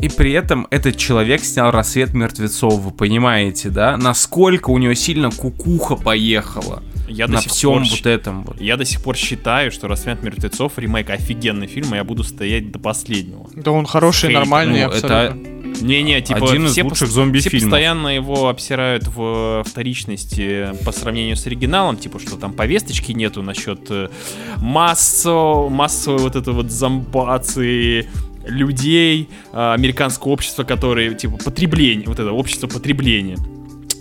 [0.00, 3.96] И при этом этот человек снял «Рассвет мертвецов», вы понимаете, да?
[3.96, 8.60] Насколько у него сильно кукуха поехала Я на всем пор вот этом вот.
[8.60, 12.70] Я до сих пор считаю, что «Рассвет мертвецов» ремейк офигенный фильм, и я буду стоять
[12.70, 13.48] до последнего.
[13.54, 15.58] Да он хороший, Хейт, нормальный, ну, это- абсолютно.
[15.80, 17.58] Не-не, типа Один из все, лучших зомби-фильмов.
[17.60, 23.42] все постоянно его обсирают в вторичности по сравнению с оригиналом, типа что там повесточки нету
[23.42, 24.08] насчет э,
[24.56, 28.08] массо, массовой вот этой вот зомбации
[28.48, 33.38] людей, э, американского общества, которые, типа, потребление, вот это общество потребления.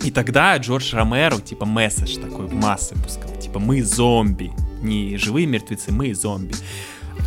[0.04, 5.46] И тогда Джордж Ромеро, типа, месседж такой в массы пускал, типа, мы зомби, не живые
[5.46, 6.54] мертвецы, мы зомби.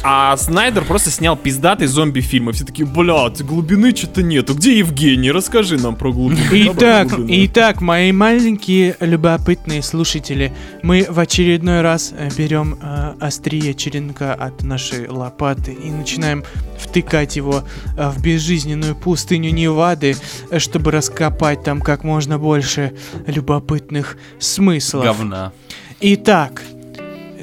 [0.03, 4.55] А Снайдер просто снял пиздатый зомби-фильм, и все такие, блядь, глубины что-то нету.
[4.55, 5.31] Где Евгений?
[5.31, 6.41] Расскажи нам про глубину.
[6.73, 7.45] Итак, глубину».
[7.45, 14.63] итак, мои маленькие любопытные слушатели, мы в очередной раз э, берем э, острие черенка от
[14.63, 16.43] нашей лопаты и начинаем
[16.79, 17.63] втыкать его
[17.95, 20.15] э, в безжизненную пустыню Невады,
[20.49, 22.93] э, чтобы раскопать там как можно больше
[23.27, 25.03] любопытных смыслов.
[25.03, 25.51] Говна.
[25.99, 26.63] Итак,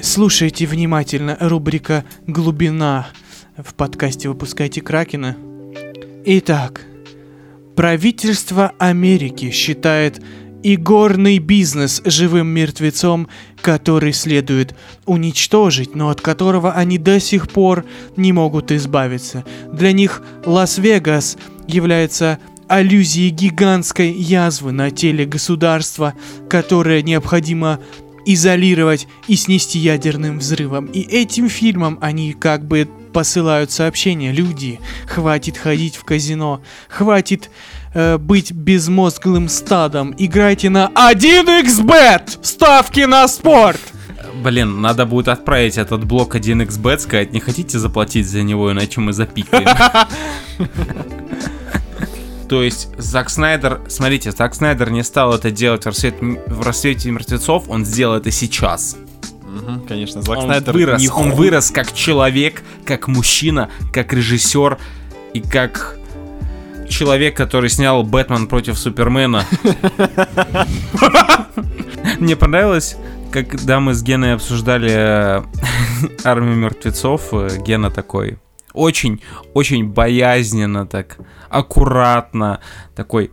[0.01, 3.07] слушайте внимательно рубрика «Глубина»
[3.57, 5.35] в подкасте «Выпускайте Кракена».
[6.25, 6.81] Итак,
[7.75, 10.21] правительство Америки считает
[10.63, 13.27] игорный бизнес живым мертвецом,
[13.61, 17.85] который следует уничтожить, но от которого они до сих пор
[18.15, 19.45] не могут избавиться.
[19.71, 26.13] Для них Лас-Вегас является аллюзией гигантской язвы на теле государства,
[26.49, 27.79] которое необходимо
[28.33, 30.85] изолировать и снести ядерным взрывом.
[30.85, 34.31] И этим фильмом они как бы посылают сообщение.
[34.31, 37.49] Люди, хватит ходить в казино, хватит
[37.95, 40.13] э, быть безмозглым стадом.
[40.15, 42.43] Играйте на 1xbet!
[42.43, 43.81] Ставки на спорт!
[44.43, 49.11] Блин, надо будет отправить этот блок 1xbet, сказать, не хотите заплатить за него, иначе мы
[49.11, 49.67] запикаем.
[52.49, 57.11] То есть Зак Снайдер, смотрите, Зак Снайдер не стал это делать в, рассвет, в рассвете
[57.11, 58.97] мертвецов, он сделал это сейчас.
[59.43, 64.79] Мгм, конечно, Зак Он Снайдер вырос, не он вырос как человек, как мужчина, как режиссер
[65.35, 65.95] и как
[66.89, 69.45] человек, который снял Бэтмен против Супермена.
[72.19, 72.97] Мне понравилось,
[73.31, 75.43] когда мы с Геной обсуждали э,
[76.23, 78.39] армию мертвецов, э, Гена такой
[78.79, 79.21] очень,
[79.53, 81.17] очень боязненно так,
[81.49, 82.59] аккуратно
[82.95, 83.31] такой.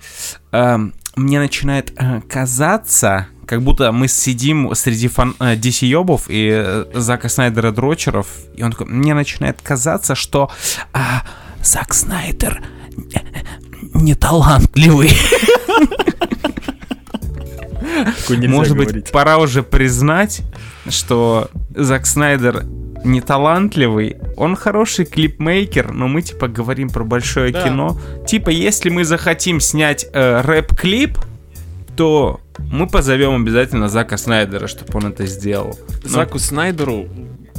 [0.52, 6.84] эм, мне начинает э, казаться, как будто мы сидим среди фан- э, DC-ёбов и э,
[6.94, 10.50] Зака Снайдера дрочеров, и он такой, мне начинает казаться, что
[10.92, 11.22] а,
[11.62, 12.62] Зак Снайдер
[13.94, 15.10] не талантливый.
[18.20, 19.10] Такое нельзя Может быть, говорить.
[19.10, 20.42] пора уже признать,
[20.88, 22.64] что Зак Снайдер
[23.04, 27.62] не талантливый, он хороший клипмейкер, но мы типа говорим про большое Да.
[27.62, 27.98] кино.
[28.26, 31.18] Типа, если мы захотим снять э, рэп-клип,
[31.96, 35.78] то мы позовем обязательно Зака Снайдера, чтобы он это сделал.
[36.04, 37.06] Ну, Заку Снайдеру,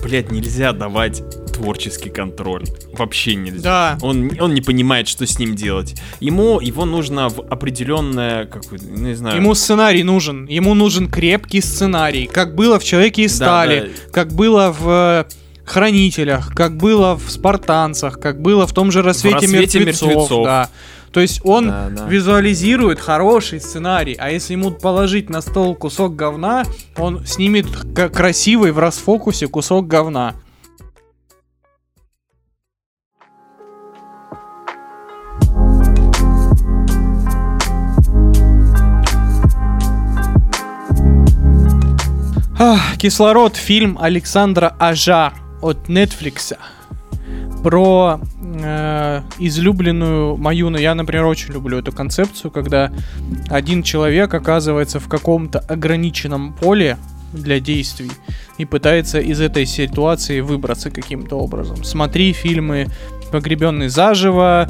[0.02, 2.66] блядь, нельзя давать творческий контроль.
[2.94, 3.62] Вообще нельзя.
[3.64, 3.98] Да.
[4.02, 5.96] Он, он не понимает, что с ним делать.
[6.20, 9.36] Ему его нужно в определенное, как не знаю.
[9.38, 10.46] Ему сценарий нужен.
[10.46, 12.28] Ему нужен крепкий сценарий.
[12.28, 14.12] Как было в Человеке Да, стали, да.
[14.12, 15.26] как было в э,
[15.66, 20.10] Хранителях, как было в Спартанцах, как было в том же Рассвете, «Рассвете мертвецов.
[20.10, 20.46] мертвецов».
[20.46, 20.70] Да.
[21.18, 22.08] То есть он Да, да.
[22.08, 26.64] визуализирует хороший сценарий, а если ему положить на стол кусок говна,
[26.96, 27.66] он снимет
[28.14, 30.36] красивый в расфокусе кусок говна.
[42.60, 46.56] Ах, Кислород, фильм Александра Ажа от Netflix
[47.64, 52.92] про э, излюбленную мою, ну я, например, очень люблю эту концепцию, когда
[53.50, 56.98] один человек оказывается в каком-то ограниченном поле
[57.34, 58.12] для действий
[58.58, 61.84] и пытается из этой ситуации выбраться каким-то образом.
[61.84, 62.88] Смотри фильмы
[63.32, 64.68] «Погребенный заживо»,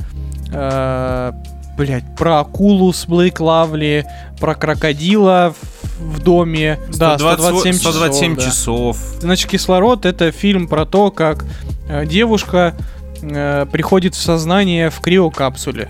[0.52, 1.32] э,
[1.78, 4.06] блядь, про акулу с Блейк Лавли,
[4.40, 5.54] про крокодила
[6.00, 6.80] в, доме.
[6.90, 7.94] да, 127 часов.
[7.94, 8.42] 127 да.
[8.42, 8.98] часов.
[9.20, 11.46] Значит, кислород это фильм про то, как
[11.90, 12.76] э, девушка
[13.22, 15.90] э, приходит в сознание в криокапсуле.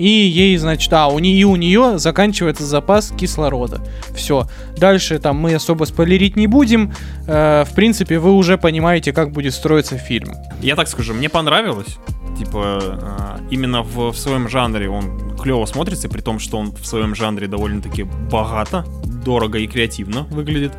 [0.00, 3.82] И ей, значит, а, у нее, у нее заканчивается запас кислорода.
[4.14, 4.46] Все.
[4.78, 6.94] Дальше там мы особо спойлерить не будем.
[7.26, 10.32] Э, в принципе, вы уже понимаете, как будет строиться фильм.
[10.62, 11.98] Я так скажу, мне понравилось.
[12.40, 16.86] Типа, а, именно в, в своем жанре он клево смотрится, при том, что он в
[16.86, 18.86] своем жанре довольно-таки богато,
[19.22, 20.72] дорого и креативно выглядит.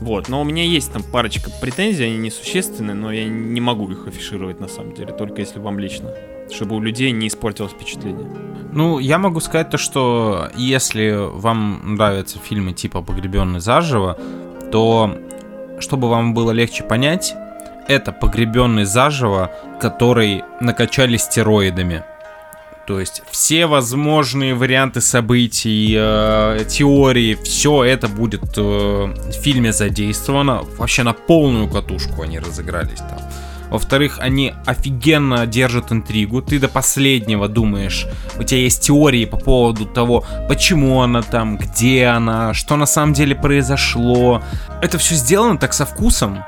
[0.00, 4.08] Вот, но у меня есть там парочка претензий, они несущественные, но я не могу их
[4.08, 6.10] афишировать на самом деле, только если вам лично,
[6.52, 8.26] чтобы у людей не испортилось впечатление.
[8.72, 14.18] Ну, я могу сказать то, что если вам нравятся фильмы типа «Погребенный заживо»,
[14.72, 15.16] то,
[15.78, 17.36] чтобы вам было легче понять,
[17.88, 22.02] это «Погребенный заживо», который накачали стероидами.
[22.86, 30.62] То есть все возможные варианты событий, э, теории, все это будет э, в фильме задействовано.
[30.78, 33.18] Вообще на полную катушку они разыгрались там.
[33.70, 36.40] Во-вторых, они офигенно держат интригу.
[36.42, 38.06] Ты до последнего думаешь,
[38.38, 43.12] у тебя есть теории по поводу того, почему она там, где она, что на самом
[43.12, 44.42] деле произошло.
[44.80, 46.44] Это все сделано так со вкусом.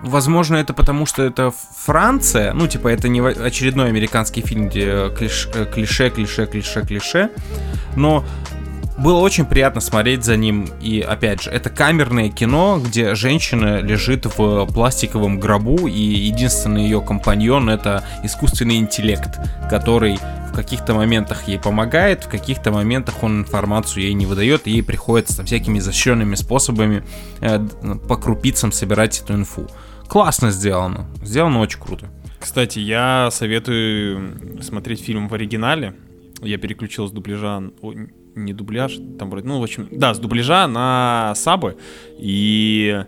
[0.00, 1.52] Возможно, это потому, что это
[1.84, 2.52] Франция.
[2.52, 7.30] Ну, типа, это не очередной американский фильм, где клиш- э, клише, клише, клише, клише.
[7.96, 8.24] Но
[8.98, 10.68] было очень приятно смотреть за ним.
[10.80, 17.00] И опять же, это камерное кино, где женщина лежит в пластиковом гробу, и единственный ее
[17.00, 20.18] компаньон это искусственный интеллект, который
[20.50, 24.82] в каких-то моментах ей помогает, в каких-то моментах он информацию ей не выдает, и ей
[24.82, 27.04] приходится всякими изощренными способами
[27.40, 27.58] э,
[28.08, 29.68] по крупицам собирать эту инфу.
[30.08, 31.06] Классно сделано.
[31.22, 32.08] Сделано очень круто.
[32.38, 35.94] Кстати, я советую смотреть фильм в оригинале.
[36.40, 37.62] Я переключил с дубляжа,
[38.36, 41.76] не дубляж, там вроде, ну, в общем, да, с дубляжа на сабы.
[42.18, 43.04] И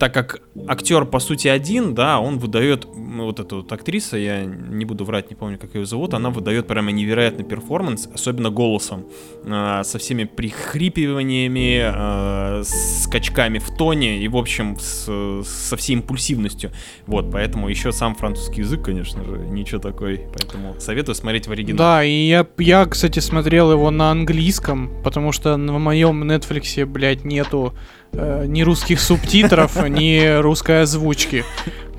[0.00, 4.44] так как актер, по сути, один, да, он выдает, ну, вот эта вот актриса, я
[4.46, 9.04] не буду врать, не помню, как ее зовут, она выдает прямо невероятный перформанс, особенно голосом,
[9.44, 16.72] а, со всеми прихрипиваниями, а, скачками в тоне и, в общем, с- со всей импульсивностью.
[17.06, 21.78] Вот, поэтому еще сам французский язык, конечно же, ничего такой, поэтому советую смотреть в оригинале.
[21.78, 27.24] Да, и я, я, кстати, смотрел его на английском, потому что на моем Netflix, блядь,
[27.24, 27.74] нету
[28.12, 31.44] э, ни русских субтитров, ни русской озвучки.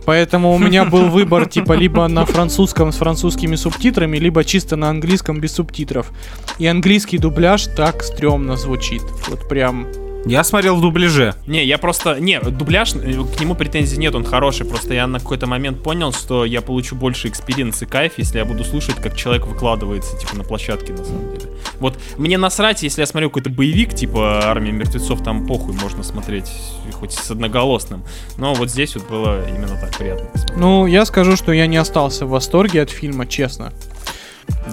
[0.06, 4.90] Поэтому у меня был выбор типа либо на французском с французскими субтитрами, либо чисто на
[4.90, 6.12] английском без субтитров.
[6.58, 9.04] И английский дубляж так стрёмно звучит.
[9.30, 9.88] Вот прям
[10.26, 11.36] Я смотрел в дубляже.
[11.48, 12.20] Не, я просто...
[12.20, 14.66] Не, дубляж, э, к нему претензий нет, он хороший.
[14.66, 18.46] Просто я на какой-то момент понял, что я получу больше experience и кайф, если я
[18.46, 21.50] буду слушать, как человек выкладывается, типа, на площадке, на самом деле.
[21.80, 26.52] Вот, мне насрать, если я смотрю какой-то боевик, типа «Армия мертвецов», там похуй, можно смотреть
[26.94, 28.04] хоть с одноголосным.
[28.38, 30.60] Но вот здесь вот было именно так приятно посмотреть.
[30.60, 33.74] Ну, я скажу, что я не остался в восторге от фильма, честно.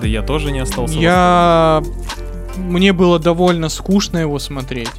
[0.00, 0.94] Да я тоже не остался.
[0.94, 1.82] в Я...
[2.56, 4.90] Мне было довольно скучно его смотреть.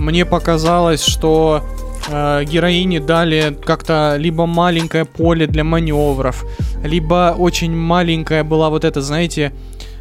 [0.00, 1.62] Мне показалось, что
[2.08, 6.42] э, героине дали как-то либо маленькое поле для маневров,
[6.82, 9.52] либо очень маленькая была вот эта, знаете,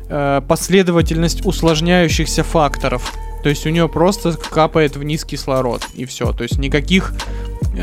[0.08, 3.14] э, последовательность усложняющихся факторов.
[3.44, 6.32] То есть у нее просто капает вниз кислород и все.
[6.32, 7.14] То есть никаких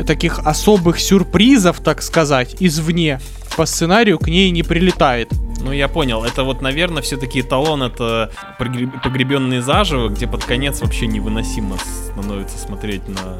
[0.05, 3.19] таких особых сюрпризов, так сказать, извне
[3.55, 5.29] по сценарию к ней не прилетает.
[5.63, 6.23] Ну, я понял.
[6.23, 11.77] Это вот, наверное, все-таки эталон это погреб- погребенные заживо, где под конец вообще невыносимо
[12.11, 13.37] становится смотреть на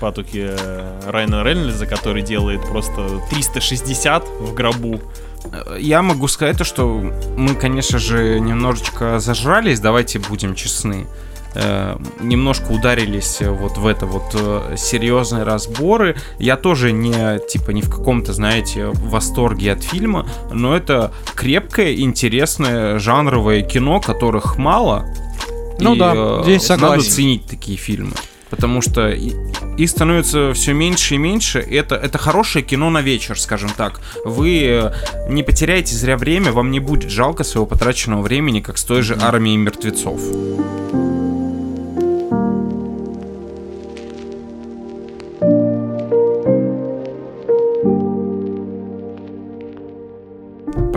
[0.00, 5.00] патуки э, Райана Рейнольдса, который делает просто 360 в гробу.
[5.52, 6.88] Э, Я могу сказать то, что
[7.36, 11.06] мы, конечно же, немножечко зажрались, давайте будем честны.
[11.54, 16.16] Э, немножко ударились вот в это вот э, серьезные разборы.
[16.38, 22.98] Я тоже не типа не в каком-то, знаете, восторге от фильма, но это крепкое, интересное
[22.98, 25.06] жанровое кино, которых мало.
[25.80, 27.10] Ну И, да, э, здесь Надо согласен.
[27.10, 28.12] ценить такие фильмы.
[28.48, 31.60] Потому что их становится все меньше и меньше.
[31.60, 34.00] Это, это хорошее кино на вечер, скажем так.
[34.24, 34.92] Вы
[35.28, 39.16] не потеряете зря время, вам не будет жалко своего потраченного времени, как с той же
[39.20, 40.20] армией мертвецов.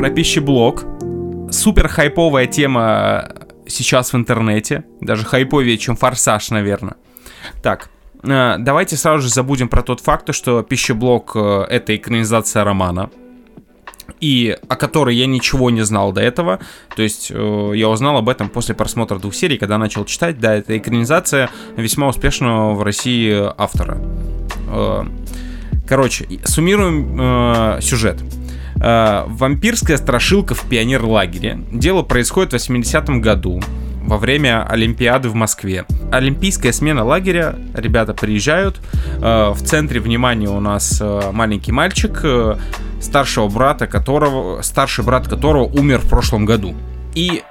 [0.03, 0.83] Про пищеблок.
[1.49, 3.29] Супер хайповая тема
[3.65, 4.83] сейчас в интернете.
[4.99, 6.95] Даже хайповее, чем форсаж, наверное.
[7.61, 7.89] Так,
[8.21, 13.11] э, давайте сразу же забудем про тот факт, что пищеблок э, это экранизация романа.
[14.19, 16.59] И о которой я ничего не знал до этого.
[16.97, 20.37] То есть э, я узнал об этом после просмотра двух серий, когда начал читать.
[20.37, 23.99] Да, это экранизация весьма успешного в России автора.
[24.67, 25.05] Э,
[25.87, 27.17] короче, суммируем
[27.77, 28.21] э, сюжет.
[28.83, 31.59] Э, вампирская страшилка в пионерлагере.
[31.71, 33.61] Дело происходит в 80-м году
[34.03, 35.85] во время Олимпиады в Москве.
[36.11, 38.81] Олимпийская смена лагеря, ребята приезжают.
[39.21, 42.21] Э, в центре внимания у нас э, маленький мальчик,
[42.99, 46.75] старшего брата которого, старший брат которого умер в прошлом году.
[47.15, 47.41] И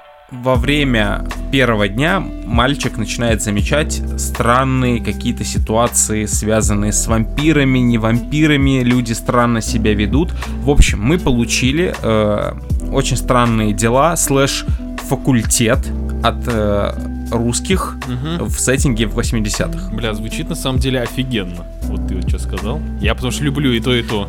[0.41, 8.81] во время первого дня мальчик начинает замечать странные какие-то ситуации, связанные с вампирами, не вампирами,
[8.83, 10.33] люди странно себя ведут.
[10.61, 12.53] В общем, мы получили э,
[12.91, 14.65] очень странные дела, слэш
[15.07, 15.79] факультет
[16.23, 16.93] от э,
[17.31, 18.45] русских Мгм.
[18.45, 19.93] в сеттинге в 80-х.
[19.95, 21.65] Бля, звучит на самом деле офигенно.
[21.83, 22.81] Вот ты вот что сказал.
[23.01, 24.27] Я потому что люблю и то, и то.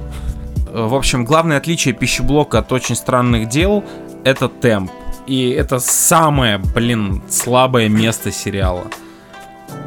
[0.72, 3.84] Э, В общем, главное отличие пищеблока от очень странных дел—
[4.24, 4.90] это темп.
[5.26, 8.84] И это самое, блин, слабое место сериала.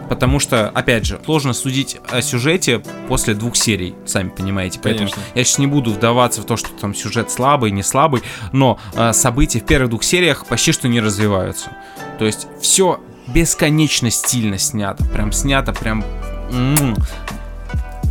[0.10, 4.80] Потому что, опять же, сложно судить о сюжете после двух серий, сами понимаете.
[4.82, 5.22] Поэтому Конечно.
[5.36, 8.22] я сейчас не буду вдаваться в то, что там сюжет слабый, не слабый,
[8.54, 11.72] но э, события в первых двух сериях почти что не развиваются.
[12.20, 15.04] То есть все бесконечно стильно снято.
[15.06, 16.04] Прям снято, прям
[16.52, 16.96] м,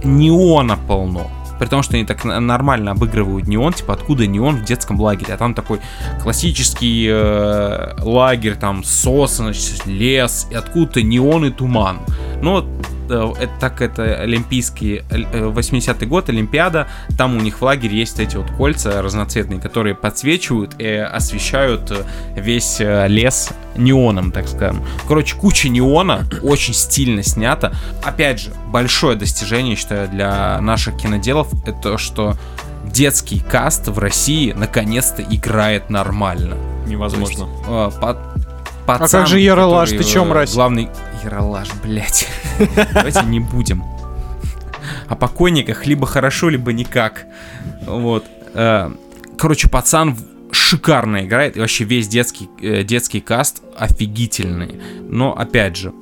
[0.04, 1.30] неона полно.
[1.58, 5.36] При том, что они так нормально обыгрывают неон, типа откуда неон в детском лагере, а
[5.36, 5.80] там такой
[6.22, 9.52] классический э, лагерь, там сосны,
[9.86, 12.00] лес, и откуда-то неон и туман.
[12.42, 12.64] Но э,
[13.10, 18.36] это, так это олимпийский, э, 80-й год, Олимпиада, там у них в лагере есть эти
[18.36, 22.04] вот кольца разноцветные, которые подсвечивают и освещают э,
[22.36, 24.84] весь э, лес неоном, так скажем.
[25.06, 27.74] Короче, куча неона, очень стильно снято.
[28.02, 32.36] Опять же, большое достижение, считаю, для наших киноделов, это то, что
[32.84, 36.56] детский каст в России наконец-то играет нормально.
[36.86, 37.46] Невозможно.
[37.66, 38.45] То есть, э,
[38.86, 40.54] по- А пацан, как же Яралаш, который, ты чё, э, мразь?
[40.54, 40.88] Главный
[41.24, 42.28] Яралаш, блять.
[42.94, 43.82] Давайте не будем.
[45.08, 47.26] О покойниках либо хорошо, либо никак.
[47.86, 48.24] Вот.
[48.54, 48.90] Э,
[49.38, 50.16] Короче, пацан
[50.50, 51.56] шикарно играет.
[51.56, 54.80] И вообще весь детский, э, детский каст офигительный.
[55.02, 55.92] Но, опять же,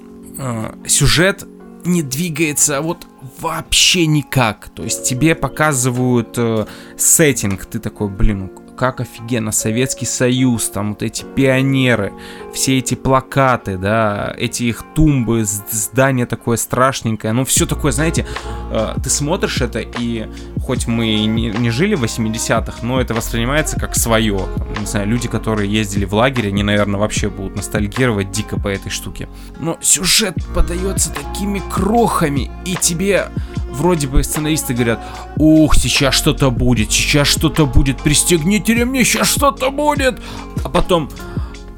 [0.87, 1.45] сюжет
[1.85, 3.07] не двигается вот
[3.41, 4.69] вообще никак.
[4.75, 6.67] То есть тебе показывают э,
[6.97, 12.13] сеттинг, ты такой, блин, ну как офигенно, Советский Союз, там вот эти пионеры,
[12.53, 18.27] все эти плакаты, да, эти их тумбы, здание такое страшненькое, ну все такое, знаете,
[18.71, 20.29] э, ты смотришь это, и
[20.63, 24.39] хоть мы и не, не жили в 80-х, но это воспринимается как свое.
[24.57, 28.69] Там, не знаю, люди, которые ездили в лагерь, они, наверное, вообще будут ностальгировать дико по
[28.69, 29.29] этой штуке.
[29.61, 33.29] Но сюжет подается такими крохами, и тебе
[33.75, 35.01] вроде бы сценаристы говорят,
[35.37, 40.21] ух, сейчас что-то будет, сейчас что-то будет, пристегните ремни, сейчас что-то будет.
[40.65, 41.11] А потом,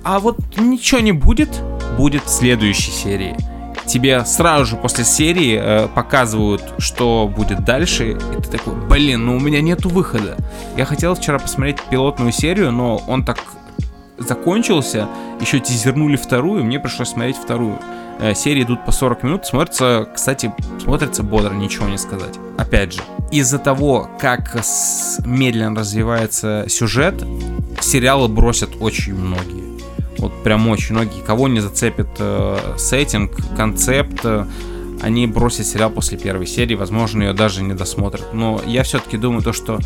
[0.04, 1.50] а вот ничего не будет,
[1.96, 3.36] будет в следующей серии.
[3.86, 9.36] Тебе сразу же после серии э, показывают, что будет дальше, и ты такой, блин, ну
[9.36, 10.36] у меня нету выхода.
[10.76, 13.38] Я хотел вчера посмотреть пилотную серию, но он так
[14.18, 15.08] закончился,
[15.40, 17.78] еще тизернули вторую, мне пришлось смотреть вторую.
[18.18, 20.52] Э, серии идут по 40 минут, смотрится, кстати,
[20.82, 22.34] смотрится бодро, ничего не сказать.
[22.56, 24.56] Опять же, из-за того, как
[25.24, 27.22] медленно развивается сюжет,
[27.80, 29.66] сериалы бросят очень многие.
[30.18, 31.20] Вот прям очень многие.
[31.20, 34.46] Кого не зацепит э, сеттинг, концепт, э,
[35.02, 38.32] они бросят сериал после первой серии, возможно, ее даже не досмотрят.
[38.32, 39.78] Но я все-таки думаю то, что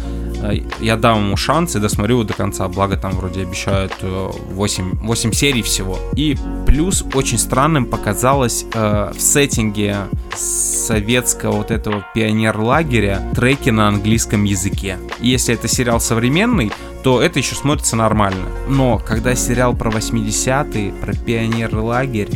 [0.43, 2.69] э, я дам ему шанс и досмотрю его до конца.
[2.69, 5.99] Благо там вроде обещают э, 8, 8 серий всего.
[6.15, 6.37] И
[6.67, 9.97] плюс очень странным показалось э, в сеттинге
[10.35, 14.99] советского вот этого пионер-лагеря треки на английском языке.
[15.21, 18.47] И если это сериал современный, то это еще смотрится нормально.
[18.69, 22.31] Но когда сериал про 80-е, про пионер-лагерь,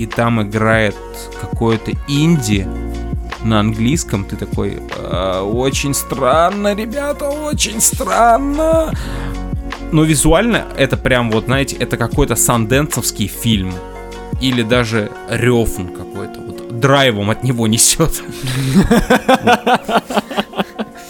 [0.00, 0.96] и там играет
[1.42, 2.66] какое-то инди
[3.44, 8.94] на английском, ты такой, «А, очень странно, ребята, очень странно.
[9.92, 13.74] Но визуально это прям вот, знаете, это какой-то санденсовский фильм.
[14.40, 16.40] Или даже Рёфн какой-то.
[16.40, 18.22] Вот драйвом от него несет.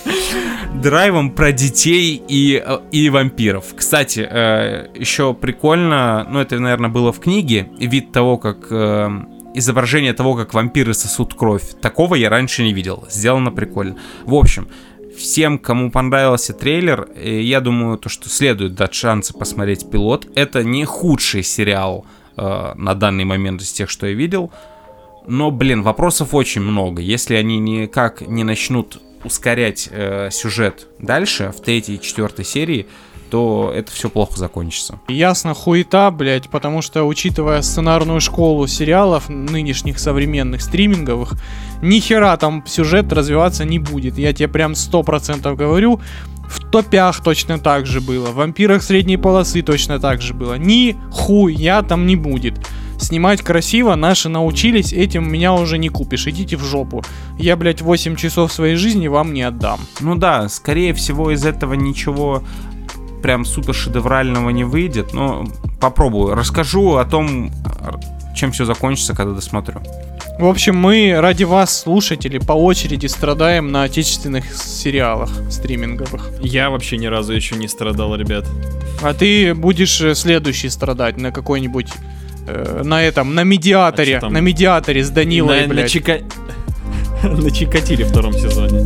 [0.81, 3.75] драйвом про детей и, э, и вампиров.
[3.77, 9.11] Кстати, э, еще прикольно, ну это, наверное, было в книге, вид того, как э,
[9.55, 11.63] изображение того, как вампиры сосут кровь.
[11.81, 13.05] Такого я раньше не видел.
[13.11, 13.97] Сделано прикольно.
[14.25, 14.69] В общем,
[15.17, 20.27] всем, кому понравился трейлер, э, я думаю, то, что следует дать шансы посмотреть пилот.
[20.35, 22.07] Это не худший сериал
[22.37, 24.51] э, на данный момент из тех, что я видел.
[25.27, 27.03] Но, блин, вопросов очень много.
[27.03, 32.87] Если они никак не начнут ускорять э, сюжет дальше, в третьей и четвертой серии,
[33.31, 34.99] то это все плохо закончится.
[35.09, 41.35] Ясно, хуета, блядь, потому что, учитывая сценарную школу сериалов нынешних современных стриминговых,
[41.81, 44.19] ни хера там сюжет развиваться не будет.
[44.19, 46.01] Я тебе прям сто процентов говорю.
[46.49, 48.27] В топях точно так же было.
[48.27, 50.55] В вампирах средней полосы точно так же было.
[50.55, 52.59] Ни хуя там не будет.
[53.01, 56.27] Снимать красиво наши научились, этим меня уже не купишь.
[56.27, 57.03] Идите в жопу.
[57.39, 59.81] Я, блядь, 8 часов своей жизни вам не отдам.
[60.01, 62.43] Ну да, скорее всего из этого ничего
[63.23, 65.47] прям супер шедеврального не выйдет, но
[65.81, 66.35] попробую.
[66.35, 67.51] Расскажу о том,
[68.37, 69.81] чем все закончится, когда досмотрю.
[70.39, 76.31] В общем, мы ради вас, слушатели, по очереди страдаем на отечественных сериалах стриминговых.
[76.41, 78.47] Я вообще ни разу еще не страдал, ребят.
[79.03, 81.89] А ты будешь э, следующий страдать на какой-нибудь...
[82.53, 84.19] э, на этом, на медиаторе.
[84.23, 85.95] А на медиаторе с Данилой, на, на, блядь.
[85.95, 86.23] Чика-
[87.23, 88.85] на Чикатиле втором сезоне.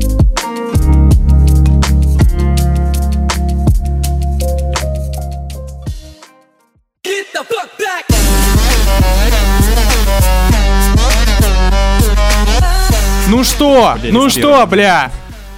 [13.28, 13.96] Ну что?
[14.00, 15.10] Блин, ну что, бля?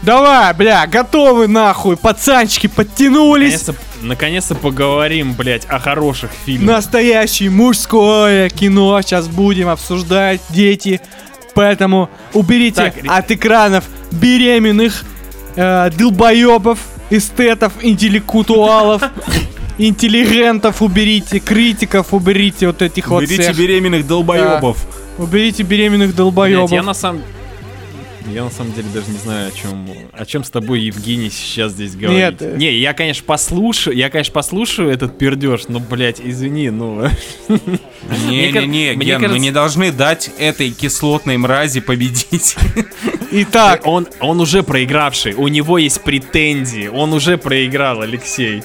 [0.07, 3.67] Давай, бля, готовы нахуй, пацанчики подтянулись.
[3.67, 3.75] Наконец-то,
[4.07, 6.77] наконец-то поговорим, блядь, о хороших фильмах.
[6.77, 11.01] Настоящее мужское кино сейчас будем обсуждать, дети.
[11.57, 15.03] Поэтому уберите Так, ре- от экранов беременных
[15.57, 16.79] э, долбоебов,
[17.11, 19.03] эстетов, интеллектуалов,
[19.79, 23.59] интеллигентов уберите, критиков уберите, вот этих вот Берите всех.
[23.59, 24.79] беременных долбоебов.
[25.19, 26.71] Уберите беременных Блядь, долбоебов.
[26.71, 27.23] я на самом...
[28.33, 31.73] Я на самом деле даже не знаю, о чем, о чем с тобой Евгений сейчас
[31.73, 32.41] здесь говорит.
[32.41, 32.57] Нет.
[32.59, 37.09] Не, я, конечно, послушаю, я, конечно, послушаю этот пердеж, но, блядь, извини, ну...
[38.29, 42.57] Не-не-не, Ген, мы не должны дать этой кислотной мрази победить.
[43.31, 48.63] Итак, Он, он уже проигравший, у него есть претензии, он уже проиграл, Алексей.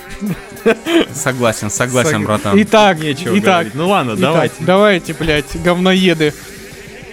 [1.14, 2.62] Согласен, согласен, сог- братан.
[2.62, 3.76] Итак, Нечего итак, говорить.
[3.76, 4.56] Ну ладно, итак, давайте.
[4.60, 6.34] давайте, блядь, говноеды.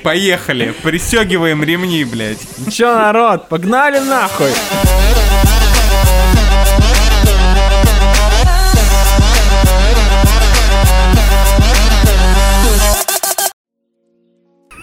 [0.03, 2.38] Поехали, пристегиваем ремни, блядь.
[2.70, 4.51] Чё, народ, погнали нахуй!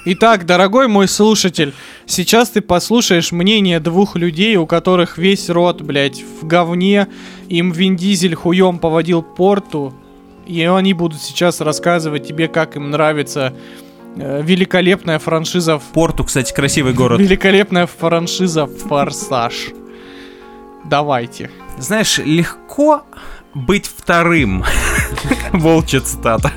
[0.08, 1.74] Итак, дорогой мой слушатель,
[2.06, 7.08] сейчас ты послушаешь мнение двух людей, у которых весь рот, блядь, в говне,
[7.50, 9.96] им Вин Дизель хуем поводил порту,
[10.46, 13.56] и они будут сейчас рассказывать тебе, как им нравится
[14.16, 15.80] великолепная франшиза...
[15.94, 17.20] Порту, кстати, красивый город.
[17.20, 19.68] Великолепная франшиза «Форсаж».
[20.86, 21.50] Давайте.
[21.78, 23.04] Знаешь, легко
[23.54, 24.64] быть вторым.
[25.52, 26.52] Волчья цитата.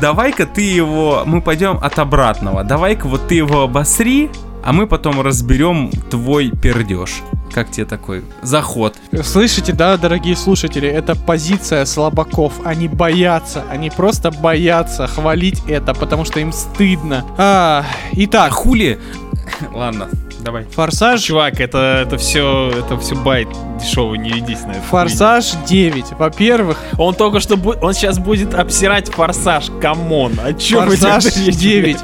[0.00, 1.24] Давай-ка ты его...
[1.26, 2.64] Мы пойдем от обратного.
[2.64, 4.30] Давай-ка вот ты его обосри,
[4.64, 7.22] а мы потом разберем твой пердеж.
[7.52, 8.96] Как тебе такой заход?
[9.24, 12.54] Слышите, да, дорогие слушатели, это позиция слабаков.
[12.64, 17.24] Они боятся, они просто боятся хвалить это, потому что им стыдно.
[17.36, 19.00] А, А итак, хули?
[19.72, 20.08] Ладно,
[20.42, 20.64] давай.
[20.64, 23.48] Форсаж Чувак, это, это все, это все bait
[23.80, 24.82] дешевый, не ведись на это.
[24.82, 26.12] Форсаж 9.
[26.18, 31.24] Во-первых, Он только что будет, он сейчас будет обсирать форсаж, come on, о чем Форсаж
[31.24, 31.96] 9.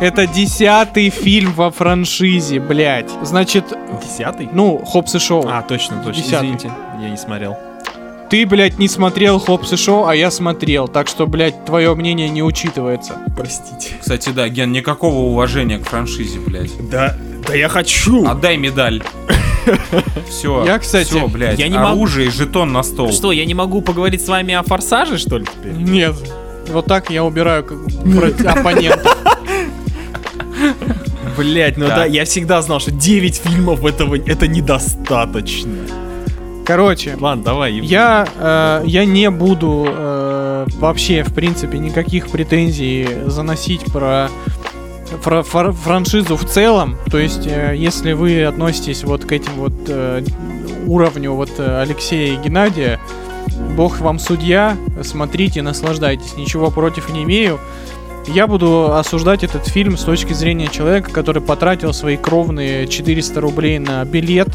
[0.00, 3.10] Это десятый фильм во франшизе, блядь.
[3.22, 3.64] Значит,
[4.02, 4.48] Десятый?
[4.52, 5.46] ну, Хопс и Шоу.
[5.48, 6.48] А, точно, точно, Десятый.
[6.48, 7.56] извините, я не смотрел.
[8.34, 10.88] Ты, блядь, не смотрел Хопс и Шоу, а я смотрел.
[10.88, 13.14] Так что, блядь, твое мнение не учитывается.
[13.36, 13.94] Простите.
[14.00, 16.72] Кстати, да, Ген, никакого уважения к франшизе, блядь.
[16.90, 17.14] Да,
[17.46, 18.26] да я хочу.
[18.26, 19.04] Отдай медаль.
[20.28, 23.12] Все, Я, кстати, все, блядь, я не могу- оружие и жетон на стол.
[23.12, 25.72] Что, я не могу поговорить с вами о форсаже, что ли, теперь?
[25.74, 26.16] Нет.
[26.72, 27.62] Вот так я убираю
[28.48, 29.10] оппонента.
[31.36, 31.96] Блять, ну Да.
[31.98, 32.04] да.
[32.04, 35.70] я всегда знал, что 9 фильмов этого это недостаточно.
[36.64, 37.72] Короче, Ладно, давай.
[37.74, 44.28] Я, э, я не буду э, вообще, в принципе, никаких претензий заносить про
[45.22, 46.96] фра- фра- франшизу в целом.
[47.10, 50.24] То есть, э, если вы относитесь вот к этим вот э,
[50.86, 52.98] уровню вот э, Алексея и Геннадия,
[53.76, 57.60] бог вам судья, смотрите, наслаждайтесь, ничего против не имею.
[58.26, 63.78] Я буду осуждать этот фильм с точки зрения человека, который потратил свои кровные 400 рублей
[63.78, 64.48] на билет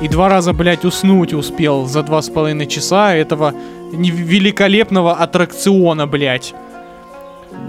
[0.00, 3.54] и два раза, блядь, уснуть успел за два с половиной часа этого
[3.92, 6.54] великолепного аттракциона, блядь.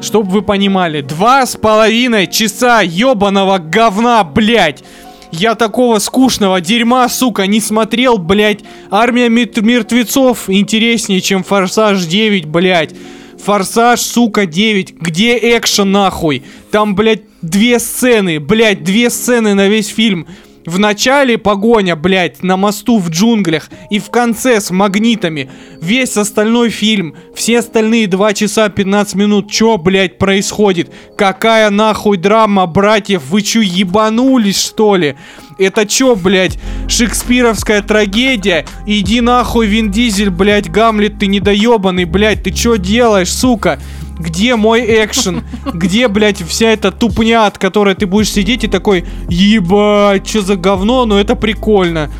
[0.01, 4.83] Чтоб вы понимали, два с половиной часа ебаного говна, блядь.
[5.31, 8.61] Я такого скучного дерьма, сука, не смотрел, блядь.
[8.89, 12.95] Армия мертвецов интереснее, чем Форсаж 9, блядь.
[13.43, 14.95] Форсаж, сука, 9.
[14.99, 16.43] Где экшен, нахуй?
[16.71, 20.27] Там, блядь, две сцены, блядь, две сцены на весь фильм.
[20.69, 23.69] В начале погоня, блядь, на мосту в джунглях.
[23.89, 25.49] И в конце с магнитами.
[25.81, 27.15] Весь остальной фильм.
[27.33, 29.49] Все остальные 2 часа 15 минут.
[29.49, 30.91] Чё, блядь, происходит?
[31.17, 33.23] Какая нахуй драма, братьев?
[33.31, 35.15] Вы чё, ебанулись, что ли?
[35.57, 38.67] Это чё, блядь, шекспировская трагедия?
[38.85, 43.79] Иди нахуй, Вин Дизель, блядь, Гамлет, ты недоебанный, блядь, ты чё делаешь, сука?
[44.19, 45.43] Где мой экшен?
[45.73, 50.55] Где, блядь, вся эта тупня, от которой ты будешь сидеть и такой, ебать, что за
[50.55, 52.11] говно, но это прикольно.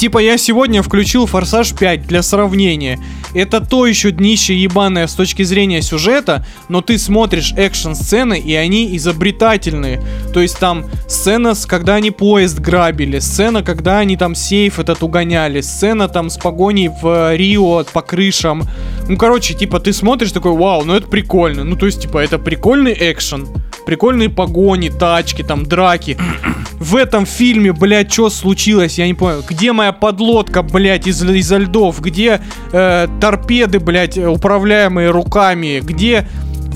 [0.00, 2.98] Типа я сегодня включил Форсаж 5 для сравнения.
[3.34, 8.96] Это то еще днище ебаное с точки зрения сюжета, но ты смотришь экшн-сцены, и они
[8.96, 10.00] изобретательные.
[10.32, 15.02] То есть там сцена, с- когда они поезд грабили, сцена, когда они там сейф этот
[15.02, 18.62] угоняли, сцена там с погоней в э, Рио по крышам.
[19.06, 21.62] Ну, короче, типа ты смотришь такой, вау, ну это прикольно.
[21.62, 23.46] Ну, то есть, типа, это прикольный экшен.
[23.84, 26.16] Прикольные погони, тачки, там, драки.
[26.78, 28.98] В этом фильме, блядь, что случилось?
[28.98, 29.44] Я не понял.
[29.46, 32.00] Где моя подлодка, блядь, из, изо льдов?
[32.00, 32.40] Где
[32.72, 35.80] э, торпеды, блядь, управляемые руками?
[35.82, 36.26] Где,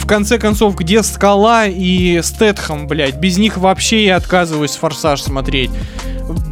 [0.05, 3.17] в конце концов, где скала и Стэтхэм, блядь?
[3.17, 5.71] Без них вообще я отказываюсь форсаж смотреть.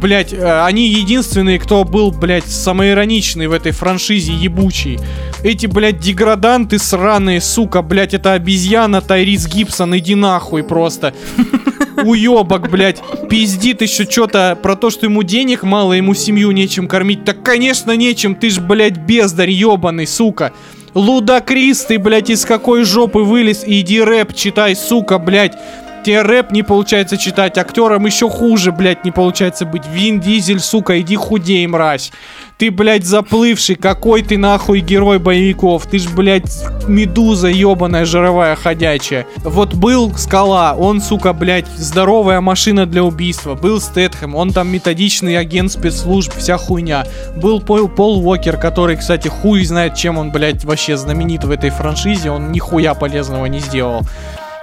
[0.01, 4.99] Блять, они единственные, кто был, блядь, самоироничный в этой франшизе ебучий.
[5.43, 11.13] Эти, блядь, деграданты сраные, сука, блядь, это обезьяна Тайрис Гибсон, иди нахуй просто.
[12.03, 17.23] Уебок, блядь, пиздит еще что-то про то, что ему денег мало, ему семью нечем кормить.
[17.23, 20.53] Так, конечно, нечем, ты ж, блядь, бездарь ебаный, сука.
[20.93, 23.63] Лудакрис, ты, блядь, из какой жопы вылез?
[23.65, 25.57] Иди рэп читай, сука, блядь.
[26.03, 29.83] Тебе рэп не получается читать, актерам еще хуже, блядь, не получается быть.
[29.87, 32.11] Вин Дизель, сука, иди худей, мразь.
[32.57, 35.85] Ты, блядь, заплывший, какой ты нахуй герой боевиков?
[35.85, 36.51] Ты ж, блядь,
[36.87, 39.25] медуза ебаная жировая ходячая.
[39.37, 43.55] Вот был Скала, он, сука, блядь, здоровая машина для убийства.
[43.55, 47.05] Был Стэтхэм, он там методичный агент спецслужб, вся хуйня.
[47.37, 51.69] Был Пол, Пол Уокер, который, кстати, хуй знает, чем он, блядь, вообще знаменит в этой
[51.69, 52.29] франшизе.
[52.29, 54.01] Он нихуя полезного не сделал.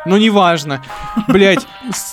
[0.07, 0.82] Ну, неважно.
[1.28, 1.66] Блять,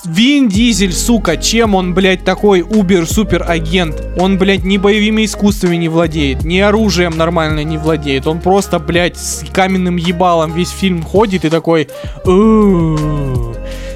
[0.04, 4.02] Вин Дизель, сука, чем он, блядь, такой убер-супер агент?
[4.18, 8.26] Он, блядь, ни боевыми искусствами не владеет, ни оружием нормально не владеет.
[8.26, 11.88] Он просто, блядь, с каменным ебалом весь фильм ходит и такой...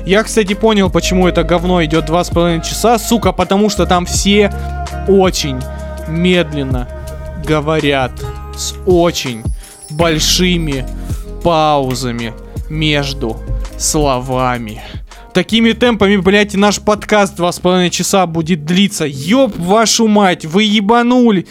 [0.05, 4.05] Я, кстати, понял, почему это говно идет два с половиной часа, сука, потому что там
[4.05, 4.53] все
[5.07, 5.61] очень
[6.09, 6.89] медленно
[7.47, 8.11] говорят
[8.57, 9.45] с очень
[9.91, 10.85] большими
[11.45, 12.33] паузами
[12.73, 13.37] между
[13.79, 14.83] словами.
[15.35, 19.05] Такими темпами, блядь, и наш подкаст два с половиной часа будет длиться.
[19.07, 21.47] Ёб вашу мать, вы ебанули.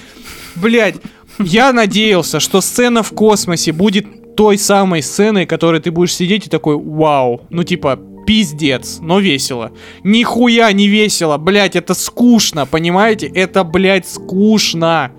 [0.56, 0.96] Блядь,
[1.40, 6.50] я надеялся, что сцена в космосе будет той самой сценой, которой ты будешь сидеть и
[6.50, 7.42] такой, вау.
[7.50, 9.72] Ну, типа, пиздец, но весело.
[10.04, 13.28] Нихуя не весело, блядь, это скучно, понимаете?
[13.28, 15.12] Это, блядь, скучно.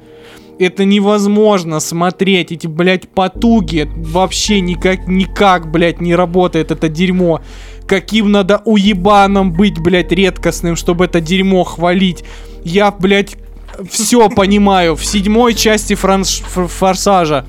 [0.58, 7.40] Это невозможно смотреть, эти, блядь, потуги, вообще никак, никак, блядь, не работает это дерьмо.
[7.86, 12.24] Каким надо уебаном быть, блядь, редкостным, чтобы это дерьмо хвалить.
[12.64, 13.36] Я, блядь,
[13.90, 14.94] все понимаю.
[14.96, 17.46] В седьмой части франш- Форсажа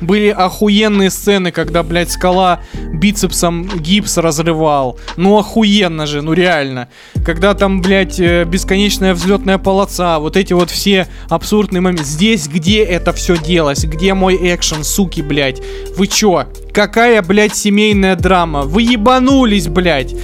[0.00, 2.60] были охуенные сцены, когда, блядь, скала
[2.92, 4.98] бицепсом гипс разрывал.
[5.16, 6.88] Ну охуенно же, ну реально.
[7.24, 12.04] Когда там, блядь, э, бесконечная взлетная полоса, вот эти вот все абсурдные моменты.
[12.04, 13.84] Здесь где это все делалось?
[13.84, 15.62] Где мой экшен, суки, блядь?
[15.96, 16.46] Вы чё?
[16.72, 18.62] Какая, блядь, семейная драма?
[18.62, 20.14] Вы ебанулись, блядь.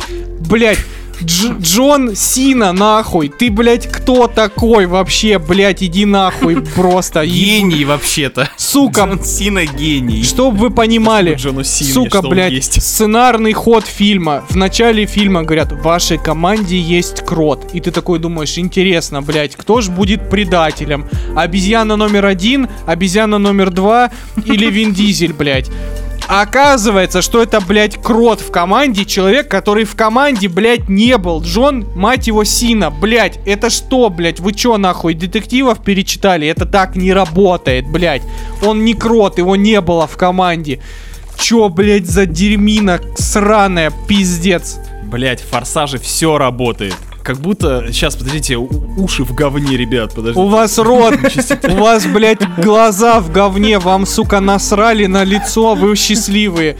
[0.41, 0.79] Блядь,
[1.25, 3.29] Дж- Джон Сина, нахуй.
[3.29, 7.25] Ты, блядь, кто такой вообще, блядь, иди нахуй просто.
[7.25, 8.49] Гений вообще-то.
[8.57, 10.23] Сука, Джон Сина гений.
[10.23, 12.83] Чтоб вы понимали, Джону Сине, сука, блядь, есть.
[12.83, 14.45] сценарный ход фильма.
[14.49, 17.71] В начале фильма говорят, в вашей команде есть крот.
[17.73, 21.07] И ты такой думаешь, интересно, блядь, кто же будет предателем?
[21.37, 24.11] Обезьяна номер один, обезьяна номер два
[24.45, 25.71] или Вин Дизель, блядь?
[26.29, 31.43] Оказывается, что это, блядь, крот в команде, человек, который в команде, блядь, не был.
[31.43, 36.47] Джон, мать его, Сина, блядь, это что, блядь, вы чё, нахуй, детективов перечитали?
[36.47, 38.23] Это так не работает, блядь.
[38.63, 40.81] Он не крот, его не было в команде.
[41.39, 44.79] Чё, блядь, за дерьмина сраная, пиздец.
[45.05, 46.97] Блять, в форсаже все работает.
[47.23, 47.87] Как будто...
[47.89, 50.41] Сейчас, подождите, уши в говне, ребят, подождите.
[50.41, 51.15] У вас рот,
[51.69, 56.77] у вас, блядь, глаза в говне, вам, сука, насрали на лицо, вы счастливые.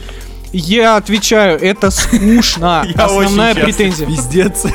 [0.51, 2.85] Я отвечаю, это скучно.
[2.95, 4.05] Основная претензия.
[4.05, 4.65] Пиздец.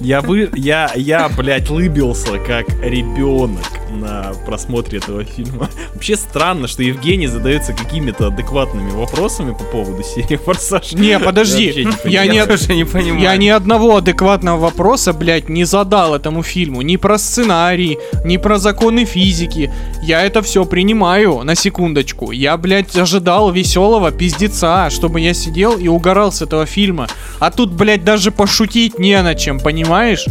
[0.00, 5.68] Я вы, я, я, блядь, лыбился как ребенок на просмотре этого фильма.
[5.94, 10.92] Вообще странно, что Евгений задается какими-то адекватными вопросами по поводу серии Форсаж.
[10.92, 13.20] Не, подожди, Я не я не понимаю.
[13.20, 16.82] Я ни одного адекватного вопроса, блядь, не задал этому фильму.
[16.82, 19.72] Ни про сценарий, ни про законы физики.
[20.02, 22.30] Я это все принимаю, на секундочку.
[22.32, 27.06] Я, блядь, ожидал веселого пиздеца, чтобы я сидел и угорал с этого фильма.
[27.38, 30.26] А тут, блядь, даже пошутить не на чем, понимаешь?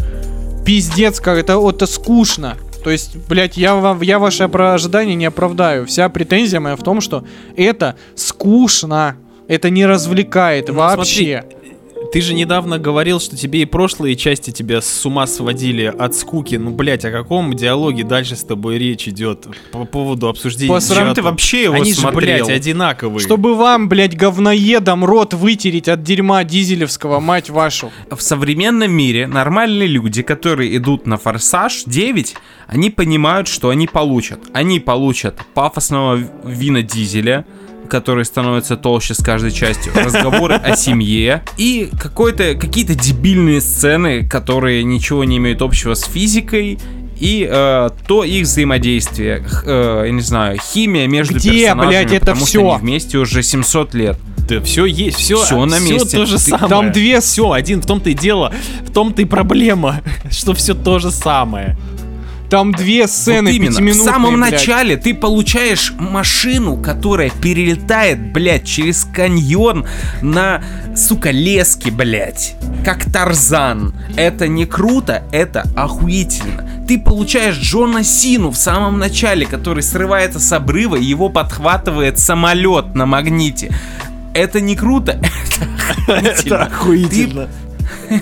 [0.65, 2.57] Пиздец, как это, это скучно.
[2.83, 5.85] То есть, блядь, я, вам, я ваши ожидания не оправдаю.
[5.85, 7.23] Вся претензия моя в том, что
[7.55, 9.17] это скучно.
[9.47, 11.43] Это не развлекает Ну, вообще.
[12.11, 16.55] Ты же недавно говорил, что тебе и прошлые части тебя с ума сводили от скуки.
[16.55, 20.71] Ну, блядь, о каком диалоге дальше с тобой речь идет по поводу обсуждения?
[20.71, 22.45] По Зачем сравнению- ты вообще его Они же, смотрел?
[22.45, 23.19] блядь, одинаковые.
[23.19, 27.91] Чтобы вам, блядь, говноедом рот вытереть от дерьма дизелевского, мать вашу.
[28.11, 32.35] в современном мире нормальные люди, которые идут на Форсаж 9,
[32.67, 34.39] они понимают, что они получат.
[34.53, 37.45] Они получат пафосного Вина Дизеля,
[37.93, 44.83] который становится толще с каждой частью, разговоры о семье и какой-то, какие-то дебильные сцены, которые
[44.83, 46.79] ничего не имеют общего с физикой
[47.19, 52.19] и э, то их взаимодействие, э, я не знаю, химия между Где, персонажами, блядь, это
[52.21, 52.59] потому всё?
[52.61, 54.17] что они вместе уже 700 лет.
[54.49, 56.17] Да все есть, все, Всё на месте.
[56.17, 56.67] то же Ты- самое.
[56.69, 58.51] там две Все, один, в том-то и дело,
[58.85, 61.77] в том-то и проблема, что все то же самое.
[62.53, 64.51] Там две сцены вот именно, в самом блядь.
[64.51, 69.87] начале ты получаешь машину, которая перелетает, блядь, через каньон
[70.21, 70.63] на,
[70.95, 72.53] сука, леске, блядь.
[72.85, 73.95] Как Тарзан.
[74.17, 76.85] Это не круто, это охуительно.
[76.87, 82.93] Ты получаешь Джона Сину в самом начале, который срывается с обрыва, и его подхватывает самолет
[82.93, 83.75] на магните.
[84.35, 85.19] Это не круто,
[86.07, 87.49] это охуительно.
[88.09, 88.21] Ты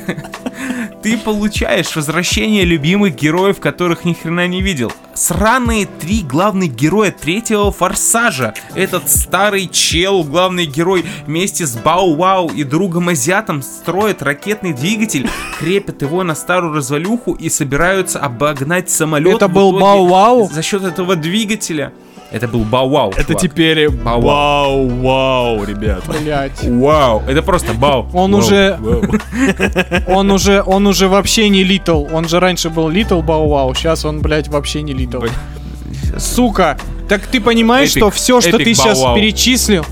[1.18, 4.91] получаешь возвращение любимых героев, которых ни хрена не видел.
[5.14, 8.54] Сраные три главных героя третьего форсажа.
[8.76, 15.30] Этот старый чел, главный герой, вместе с Бау-Вау и другом азиатом строят ракетный двигатель,
[15.60, 19.36] крепят его на старую развалюху и собираются обогнать самолет.
[19.36, 20.49] Это был итоге Бау-Вау?
[20.52, 21.93] За счет этого двигателя.
[22.32, 23.12] Это был Bow Wow.
[23.12, 23.42] Это чувак.
[23.42, 24.22] теперь Вау.
[24.22, 26.12] вау-вау, ребята.
[26.22, 26.64] Блядь.
[26.64, 27.24] Вау.
[27.28, 28.10] Это просто Bow.
[28.14, 28.40] Он Вау.
[28.42, 29.04] уже, Вау.
[30.08, 32.06] он уже, он уже вообще не Little.
[32.14, 35.24] Он же раньше был Little Bow Wow, сейчас он, блядь, вообще не Little.
[36.18, 36.78] Сука,
[37.10, 39.16] так ты понимаешь, Эпик, что все, что ты сейчас Bow Wow.
[39.18, 39.86] перечислил,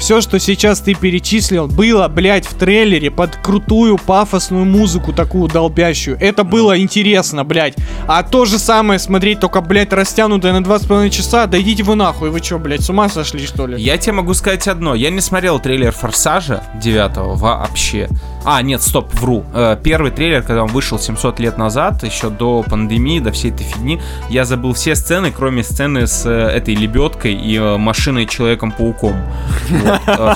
[0.00, 6.16] Все, что сейчас ты перечислил, было, блядь, в трейлере под крутую пафосную музыку такую долбящую.
[6.18, 7.74] Это было интересно, блядь.
[8.08, 12.30] А то же самое смотреть, только, блядь, растянутое на 2,5 часа, да идите вы нахуй,
[12.30, 13.80] вы чё, блядь, с ума сошли, что ли?
[13.80, 14.94] Я тебе могу сказать одно.
[14.94, 18.08] Я не смотрел трейлер Форсажа 9 вообще.
[18.44, 19.44] А, нет, стоп, вру.
[19.54, 23.64] Э, Первый трейлер, когда он вышел 700 лет назад, еще до пандемии, до всей этой
[23.64, 29.16] фигни, я забыл все сцены, кроме сцены с э, этой лебедкой и э, машиной Человеком-пауком.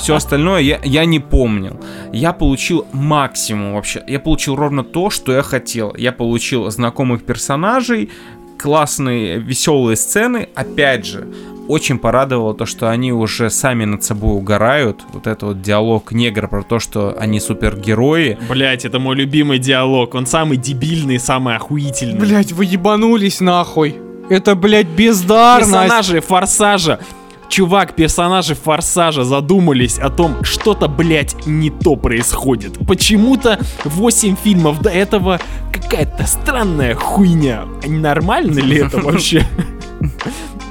[0.01, 1.81] Все остальное я, я не помнил.
[2.13, 4.03] Я получил максимум вообще.
[4.07, 5.95] Я получил ровно то, что я хотел.
[5.97, 8.11] Я получил знакомых персонажей,
[8.59, 10.49] классные, веселые сцены.
[10.55, 11.27] Опять же,
[11.69, 15.03] очень порадовало то, что они уже сами над собой угорают.
[15.13, 18.39] Вот это вот диалог негра про то, что они супергерои.
[18.49, 20.15] Блять, это мой любимый диалог.
[20.15, 22.19] Он самый дебильный, самый охуительный.
[22.19, 23.97] Блядь, вы ебанулись нахуй.
[24.29, 25.71] Это, блядь, бездарность.
[25.73, 27.01] Персонажи Форсажа.
[27.49, 32.79] Чувак, персонажи Форсажа задумались о том, что-то, блядь, не то происходит.
[32.87, 35.39] Почему-то 8 фильмов до этого
[35.73, 37.65] какая-то странная хуйня.
[37.87, 39.47] Нормально ли это вообще?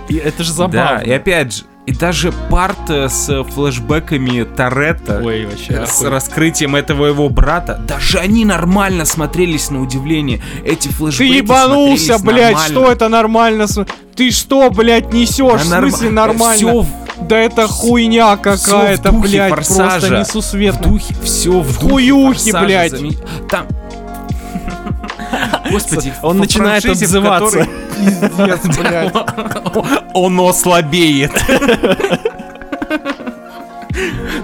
[0.09, 0.99] И это же Да, забавно.
[1.05, 5.85] и опять же, и даже парт э, с флешбэками Торетто, Ой, вообще.
[5.85, 6.09] с охуенно.
[6.15, 10.41] раскрытием этого его брата, даже они нормально смотрелись на удивление.
[10.65, 12.73] Эти Ты флешбеки ебанулся, смотрелись блядь, нормально.
[12.75, 13.65] что это нормально?
[14.15, 15.61] Ты что, блядь, несешь?
[15.61, 16.55] в смысле нормально?
[16.57, 16.85] Все
[17.21, 19.87] Да это хуйня какая-то, блядь, «Форсажа».
[19.89, 20.83] просто в несусветно.
[20.87, 22.93] духе, все в духе хуюхе, «Форсажа» блядь.
[22.93, 23.67] заме- Там...
[25.71, 27.67] Господи, Он начинает франшизе, в обзываться.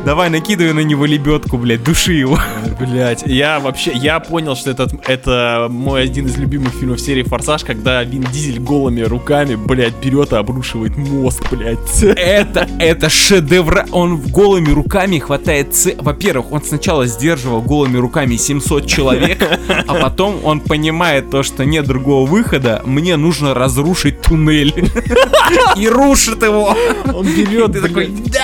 [0.05, 2.39] Давай, накидывай на него лебедку, блядь, души его.
[2.80, 7.64] Блять, я вообще, я понял, что этот, это мой один из любимых фильмов серии Форсаж,
[7.64, 12.01] когда Вин Дизель голыми руками, блядь, берет и обрушивает мост, блядь.
[12.03, 13.86] Это, это шедевр.
[13.91, 15.74] Он голыми руками хватает...
[15.74, 19.43] ц- Во-первых, он сначала сдерживал голыми руками 700 человек,
[19.88, 24.74] а потом он понимает то, что нет другого выхода, мне нужно разрушить туннель.
[25.76, 26.76] И рушит его.
[27.14, 28.39] Он берет, Ты такой, блядь, да!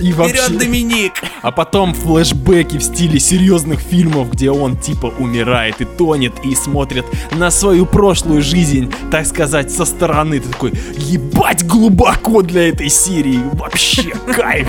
[0.00, 0.48] И Вперед, вообще...
[0.50, 1.12] Доминик!
[1.42, 7.04] А потом флешбеки в стиле серьезных фильмов, где он типа умирает и тонет и смотрит
[7.32, 10.40] на свою прошлую жизнь, так сказать, со стороны.
[10.40, 13.40] Ты такой, ебать глубоко для этой серии.
[13.52, 14.02] Вообще
[14.34, 14.68] кайф.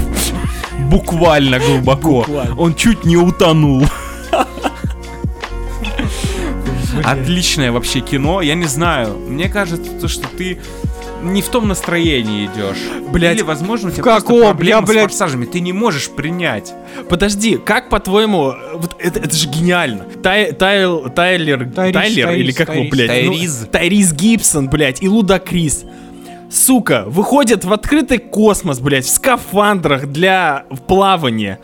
[0.89, 2.19] Буквально глубоко.
[2.19, 2.55] Буквально.
[2.55, 3.83] Он чуть не утонул.
[7.03, 8.41] Отличное вообще кино.
[8.41, 9.17] Я не знаю.
[9.27, 10.59] Мне кажется, то, что ты
[11.23, 12.77] не в том настроении идешь.
[13.11, 14.19] Блядь, Или, возможно, у тебя каком?
[14.39, 15.45] просто проблемы Я, блядь- с форсажами.
[15.45, 16.73] Ты не можешь принять.
[17.09, 20.05] Подожди, как по-твоему, вот это, это же гениально.
[20.23, 22.91] Тай, Тайл- Тайлер, Тайрис, Тайлер Тайрис, или как его, Тайрис.
[22.91, 23.25] блядь?
[23.25, 23.67] ну, Тайриз.
[23.71, 25.83] Тайрис Гибсон, блядь, и Луда Крис.
[26.49, 31.59] Сука, выходят в открытый космос, блядь, в скафандрах для плавания.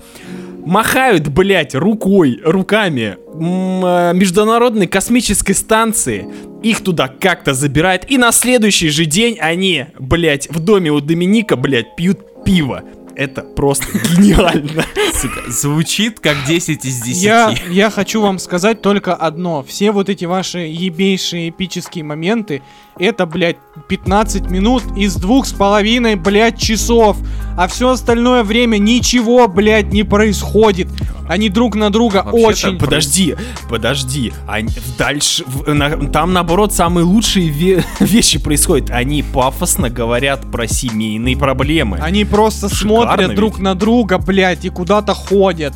[0.66, 6.26] Махают, блядь, рукой, руками э, международной космической станции.
[6.64, 8.06] Их туда как-то забирают.
[8.10, 12.84] И на следующий же день они, блядь, в доме у Доминика, блядь, пьют пиво.
[13.16, 13.86] Это просто
[14.18, 14.86] гениально.
[15.14, 17.22] Сука, звучит как 10 из 10.
[17.24, 19.64] Я, я хочу вам сказать только одно.
[19.68, 22.62] Все вот эти ваши ебейшие эпические моменты,
[22.98, 23.58] это, блядь,
[23.88, 27.18] 15 минут из двух с половиной, блядь, часов.
[27.58, 30.88] А все остальное время ничего, блядь, не происходит.
[31.28, 32.78] Они друг на друга Вообще-то очень...
[32.78, 33.36] Подожди,
[33.70, 34.34] подожди.
[34.48, 38.90] Они дальше, в- на- там наоборот самые лучшие ве- вещи происходят.
[38.92, 41.98] Они пафосно говорят про семейные проблемы.
[42.02, 43.38] Они просто Шикарно смотрят ведь.
[43.38, 45.74] друг на друга, блядь, и куда-то ходят.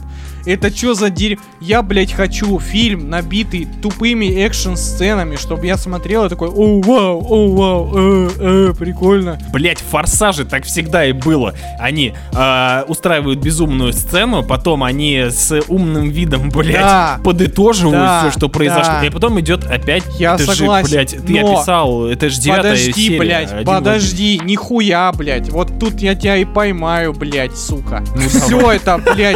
[0.47, 1.37] Это что за дерь...
[1.59, 7.55] Я, блядь, хочу фильм, набитый тупыми экшн-сценами, чтобы я смотрел и такой, о, вау, о,
[7.55, 9.39] вау, э, э, прикольно.
[9.51, 11.53] Блять, в форсаже так всегда и было.
[11.79, 17.19] Они э, устраивают безумную сцену, потом они с умным видом, блять, Да.
[17.23, 18.93] подытоживают Да, все, что произошло.
[19.01, 19.05] да.
[19.05, 20.03] И потом идет опять.
[20.19, 23.19] Я ты согласен, Же, блядь, ты но- описал, это же девятая Подожди, серия.
[23.19, 25.49] блядь, один в подожди, нихуя, блядь.
[25.49, 28.03] Вот тут я тебя и поймаю, блядь, сука.
[28.15, 29.35] Ну, Все это, блядь,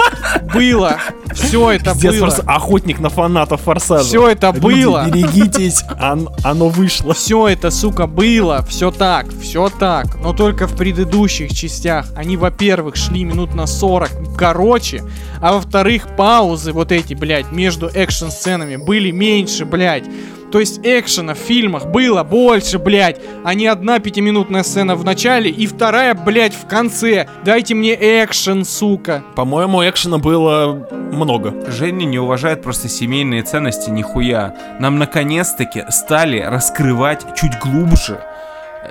[0.53, 0.97] было.
[1.33, 1.93] Все это.
[1.93, 2.27] Пиздец, было.
[2.27, 4.03] форс- охотник на фанатов форсажа.
[4.03, 5.05] Все это Люди, было.
[5.09, 7.13] берегитесь, он- оно вышло.
[7.13, 12.95] Все это, сука, было, все так, все так, но только в предыдущих частях они, во-первых,
[12.95, 15.03] шли минут на 40 короче,
[15.41, 20.05] а во-вторых, паузы вот эти, блядь, между экшн-сценами были меньше, блядь.
[20.51, 25.49] То есть экшена в фильмах было больше, блядь, а не одна пятиминутная сцена в начале
[25.49, 27.27] и вторая, блядь, в конце.
[27.45, 29.23] Дайте мне экшен, сука.
[29.35, 31.53] По-моему, экшена было много.
[31.71, 34.55] Женя не уважает просто семейные ценности нихуя.
[34.79, 38.19] Нам наконец-таки стали раскрывать чуть глубже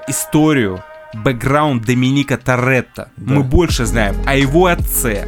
[0.09, 0.83] историю
[1.13, 3.09] бэкграунд Доминика Торетто.
[3.17, 5.27] Мы больше знаем о его отце,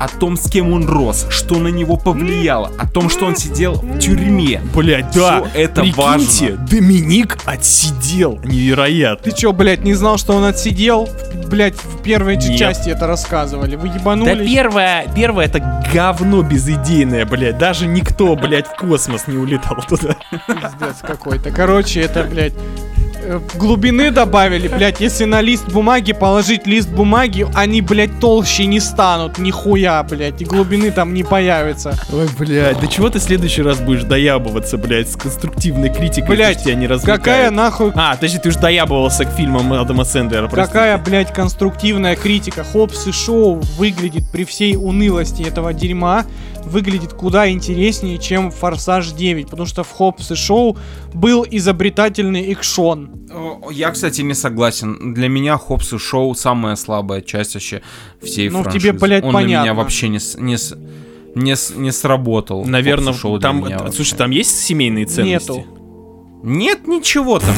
[0.00, 3.74] о том, с кем он рос, что на него повлияло, о том, что он сидел
[3.74, 4.60] в тюрьме.
[4.74, 6.66] Блять, да, Всё это прикиньте, важно.
[6.66, 8.40] Доминик отсидел.
[8.44, 9.30] Невероятно.
[9.30, 11.08] Ты чё, блядь, не знал, что он отсидел?
[11.48, 12.58] Блядь, в первой Нет.
[12.58, 13.76] части это рассказывали.
[13.76, 14.50] Вы Да ебанулись?
[14.50, 17.58] первое, первое это говно безыдейное, блядь.
[17.58, 20.16] Даже никто, блядь, в космос не улетал туда.
[20.46, 21.50] Пиздец какой-то.
[21.50, 22.54] Короче, это, блядь,
[23.54, 29.38] глубины добавили, блядь, если на лист бумаги положить лист бумаги, они, блядь, толще не станут,
[29.38, 31.94] нихуя, блядь, и глубины там не появится.
[32.12, 36.62] Ой, блядь, да чего ты в следующий раз будешь доябываться, блядь, с конструктивной критикой, Блядь,
[36.62, 37.20] тебя не развлекает?
[37.20, 40.72] Какая нахуй, А, подожди, ты уж доябывался к фильмам Адама Сэндлера, прости.
[40.72, 42.64] какая, блядь, конструктивная критика.
[42.64, 46.24] Хопс и Шоу выглядит при всей унылости этого дерьма,
[46.66, 50.76] выглядит куда интереснее, чем Форсаж 9, потому что в Хопс и Шоу
[51.14, 53.10] был изобретательный экшон.
[53.70, 55.14] Я, кстати, не согласен.
[55.14, 57.82] Для меня Хопс и Шоу самая слабая часть вообще
[58.22, 58.88] всей Ну, франшизы.
[58.88, 59.74] тебе, блядь, Он на меня понятно.
[59.82, 60.56] вообще не, не,
[61.34, 62.64] не, не сработал.
[62.64, 63.96] Наверное, Шоу там, меня т- вообще.
[63.96, 65.50] слушай, там есть семейные ценности?
[65.50, 65.64] Нету.
[66.42, 67.54] Нет ничего там.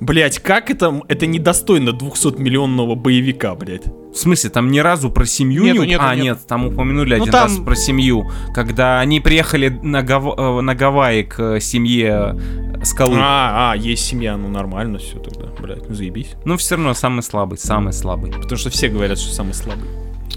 [0.00, 1.02] Блять, как это?
[1.08, 3.84] Это недостойно 200-миллионного боевика, блять.
[3.84, 5.88] В смысле, там ни разу про семью Нету, не...
[5.90, 6.24] нету, а, нету.
[6.24, 8.30] нет, там упомянули Ну, один там- раз про семью.
[8.54, 12.36] Когда они приехали на, Гав- э, на Гавайи к э, семье
[12.80, 13.16] э, Скалы.
[13.18, 16.34] А, а, есть семья, ну нормально все тогда, блять, ну заебись.
[16.44, 18.30] Ну, все равно самый слабый, самый слабый.
[18.32, 19.88] Потому что все говорят, что самый слабый.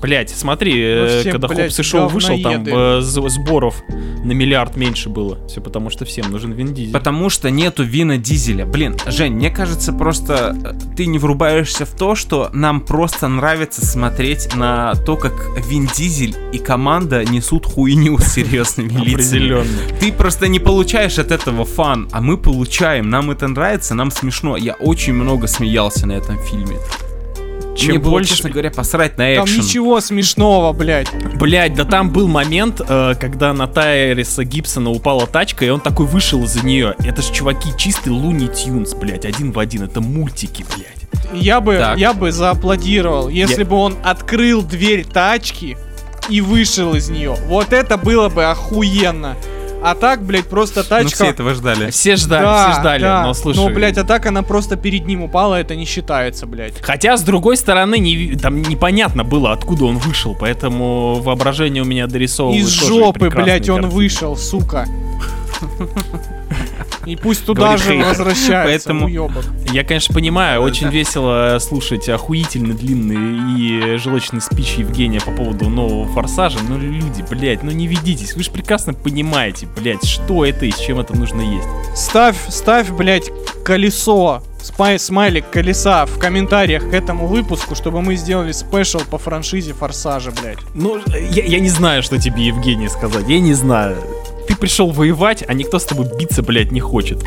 [0.02, 3.84] Блять, смотри, э, все, когда блядь, Хопс и Шоу вышел, там э, сборов
[4.24, 5.38] на миллиард меньше было.
[5.48, 6.94] Все потому что всем нужен Вин Дизель.
[6.94, 8.66] Потому что нету Вина Дизеля.
[8.66, 13.86] Блин, Жень, мне кажется, просто э, ты не врубаешься в то, что нам просто нравится
[13.86, 15.34] смотреть на то, как
[15.68, 19.66] Вин Дизель и команда несут хуйню с серьезными лицами.
[20.00, 23.10] Ты просто не получаешь от этого фан, а мы получаем.
[23.10, 24.58] Нам это нравится, нам смешно.
[24.58, 26.78] Я очень много смеялся на этом фильме.
[27.78, 29.60] Чем Мне было, больше- честно говоря, посрать на Там экшен.
[29.64, 31.08] ничего смешного, блядь.
[31.36, 36.08] Блять, да там был момент, э, когда на Тайриса Гибсона упала тачка, и он такой
[36.08, 36.96] вышел из-за нее.
[37.00, 39.84] Это ж чуваки чистый Луни Тюнс, блять, один в один.
[39.84, 41.34] Это мультики, блять.
[41.34, 41.98] Я бы, Так.
[41.98, 45.78] я бы зааплодировал, если Я- бы он открыл дверь тачки
[46.30, 47.36] и вышел из нее.
[47.48, 49.36] Вот это было бы охуенно.
[49.90, 51.26] А так, блядь, просто Ну, все тачка...
[51.26, 51.92] этого ждали.
[51.92, 53.24] Все ждали, Да, все ждали, да.
[53.24, 53.58] но слушай.
[53.58, 56.82] Но, блядь, а так она просто перед ним упала, это не считается, блядь.
[56.82, 62.08] Хотя, с другой стороны, не, там непонятно было, откуда он вышел, поэтому воображение у меня
[62.08, 64.88] дорисовывает Из тоже жопы, блядь, он вышел, сука.
[67.06, 68.08] И пусть туда Говорит же хейтер.
[68.10, 69.32] возвращается, Поэтому-.
[69.72, 76.06] Я, конечно, понимаю, очень весело слушать охуительно длинный и желчный спич Евгения по поводу нового
[76.12, 80.72] форсажа, но люди, блядь, ну не ведитесь, вы же прекрасно понимаете, блядь, что это и
[80.72, 81.68] с чем это нужно есть.
[81.96, 83.32] Ставь, ставь, блядь,
[83.64, 89.74] колесо, спай, смайлик колеса в комментариях к этому выпуску, чтобы мы сделали спешл по франшизе
[89.74, 90.60] Форсажа, блядь.
[90.74, 91.00] Ну,
[91.32, 93.98] я, я не знаю, что тебе, Евгений, сказать, я не знаю.
[94.48, 97.24] Ты пришел воевать, а никто с тобой биться, блядь, не хочет.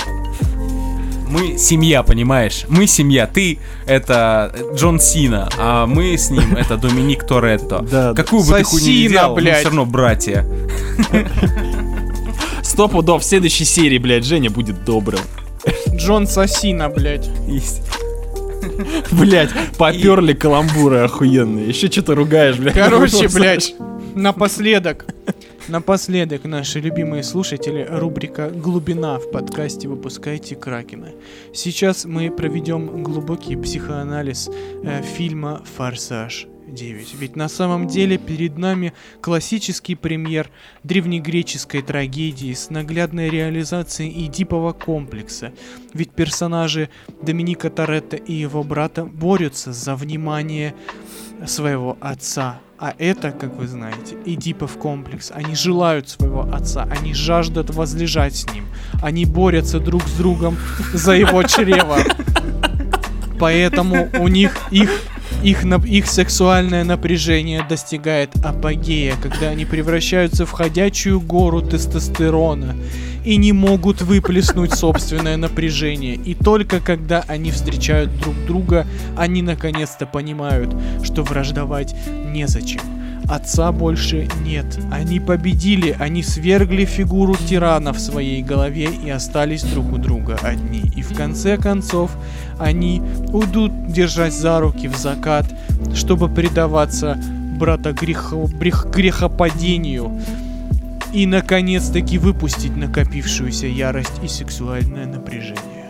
[1.29, 2.64] Мы семья, понимаешь?
[2.68, 3.27] Мы семья.
[3.29, 7.87] Ты это Джон Сина, а мы с ним это Доминик Торетто.
[7.89, 8.14] Да.
[8.14, 9.59] Какую бы ты хуйню ни делал, мы блядь.
[9.59, 10.45] все равно братья.
[12.62, 15.21] Сто пудов в следующей серии, блядь, Женя будет добрым.
[15.95, 17.29] Джон Сосина, блядь.
[17.47, 17.83] Есть.
[19.12, 21.68] Блять, поперли каламбуры охуенные.
[21.68, 22.75] Еще что-то ругаешь, блядь.
[22.75, 23.75] Короче, блядь,
[24.14, 25.07] напоследок.
[25.71, 31.12] Напоследок, наши любимые слушатели, рубрика «Глубина» в подкасте «Выпускайте Кракена».
[31.55, 34.51] Сейчас мы проведем глубокий психоанализ
[34.83, 36.49] э, фильма «Форсаж».
[36.71, 37.14] 9.
[37.18, 40.51] Ведь на самом деле перед нами классический премьер
[40.85, 45.53] древнегреческой трагедии с наглядной реализацией Эдипового комплекса.
[45.93, 46.89] Ведь персонажи
[47.23, 50.75] Доминика Торетто и его брата борются за внимание
[51.47, 52.61] своего отца.
[52.79, 55.31] А это, как вы знаете, Эдипов комплекс.
[55.35, 58.64] Они желают своего отца, они жаждут возлежать с ним.
[59.03, 60.57] Они борются друг с другом
[60.95, 61.99] за его чрево.
[63.39, 64.91] Поэтому у них их
[65.43, 72.76] их, их сексуальное напряжение достигает апогея, когда они превращаются в ходячую гору тестостерона
[73.24, 76.14] и не могут выплеснуть собственное напряжение.
[76.14, 78.86] И только когда они встречают друг друга,
[79.16, 81.95] они наконец-то понимают, что враждовать
[82.32, 82.80] незачем.
[83.28, 84.66] Отца больше нет.
[84.91, 90.82] Они победили, они свергли фигуру тирана в своей голове и остались друг у друга одни.
[90.97, 92.11] И в конце концов
[92.61, 93.02] они
[93.32, 95.46] уйдут держать за руки в закат,
[95.94, 97.20] чтобы предаваться
[97.58, 100.20] брата грехо, грех, грехопадению
[101.12, 105.80] и наконец-таки выпустить накопившуюся ярость и сексуальное напряжение.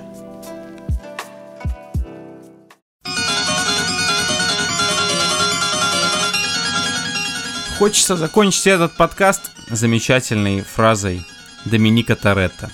[7.81, 11.25] хочется закончить этот подкаст замечательной фразой
[11.65, 12.71] Доминика Торетто.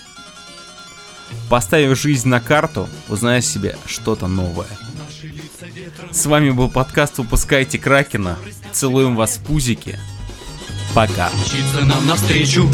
[1.48, 4.66] Поставив жизнь на карту, узнай себе что-то новое.
[6.10, 8.38] С вами был подкаст «Выпускайте Кракена».
[8.72, 9.98] Целуем вас в пузики.
[10.94, 11.30] Пока.
[11.82, 12.70] Нам навстречу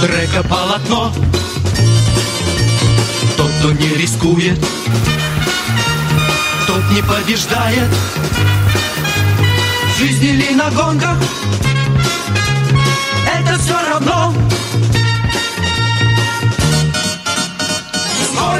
[0.00, 1.12] Трека полотно
[3.36, 4.58] Тот, кто не рискует
[6.66, 7.88] Тот не побеждает
[9.88, 11.18] В жизни ли на гонках
[13.36, 14.32] Это все равно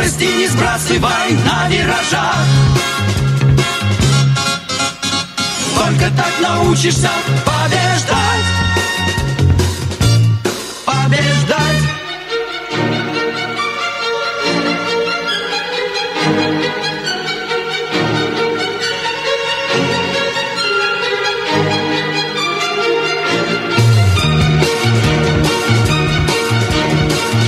[0.01, 2.47] Скорости не сбрасывай на виражах
[5.77, 7.11] Только так научишься
[7.45, 8.47] побеждать.
[10.87, 11.83] Побеждать.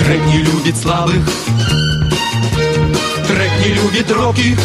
[0.04, 1.22] Трек не любит слабых
[4.12, 4.58] робких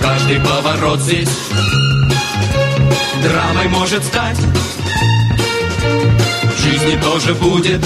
[0.00, 1.28] Каждый поворот здесь
[3.22, 4.38] Драмой может стать.
[6.44, 7.84] В жизни тоже будет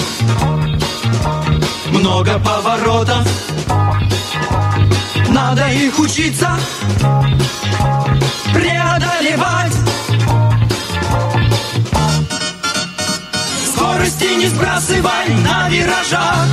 [1.91, 3.27] Много поворотов.
[5.31, 6.57] Надо их учиться
[8.53, 9.73] Преодолевать.
[13.75, 16.47] Скорости не сбрасывай на виражах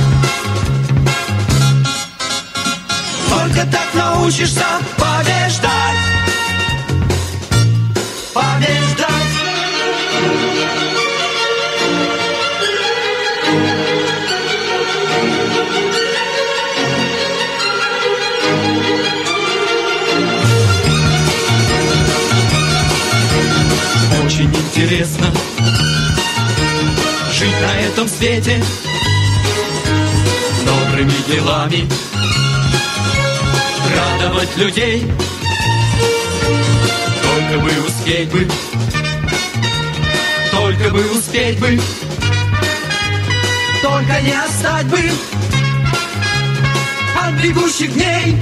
[3.32, 4.66] Только так научишься
[4.98, 5.96] побеждать.
[8.34, 9.12] Побеждать.
[24.24, 25.26] Очень интересно
[27.32, 28.62] Жить на этом свете.
[30.66, 31.88] Добрыми делами
[33.96, 35.06] радовать людей.
[37.22, 38.48] Только бы успеть бы.
[40.50, 41.80] Только бы успеть бы.
[43.82, 45.10] Только не отстать бы
[47.20, 48.40] От бегущих дней.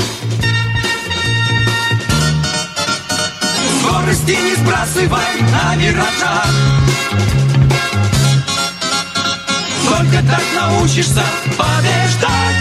[3.82, 6.46] Скорости не сбрасывай на виражах
[9.88, 11.24] Только так научишься
[11.57, 12.59] побеждать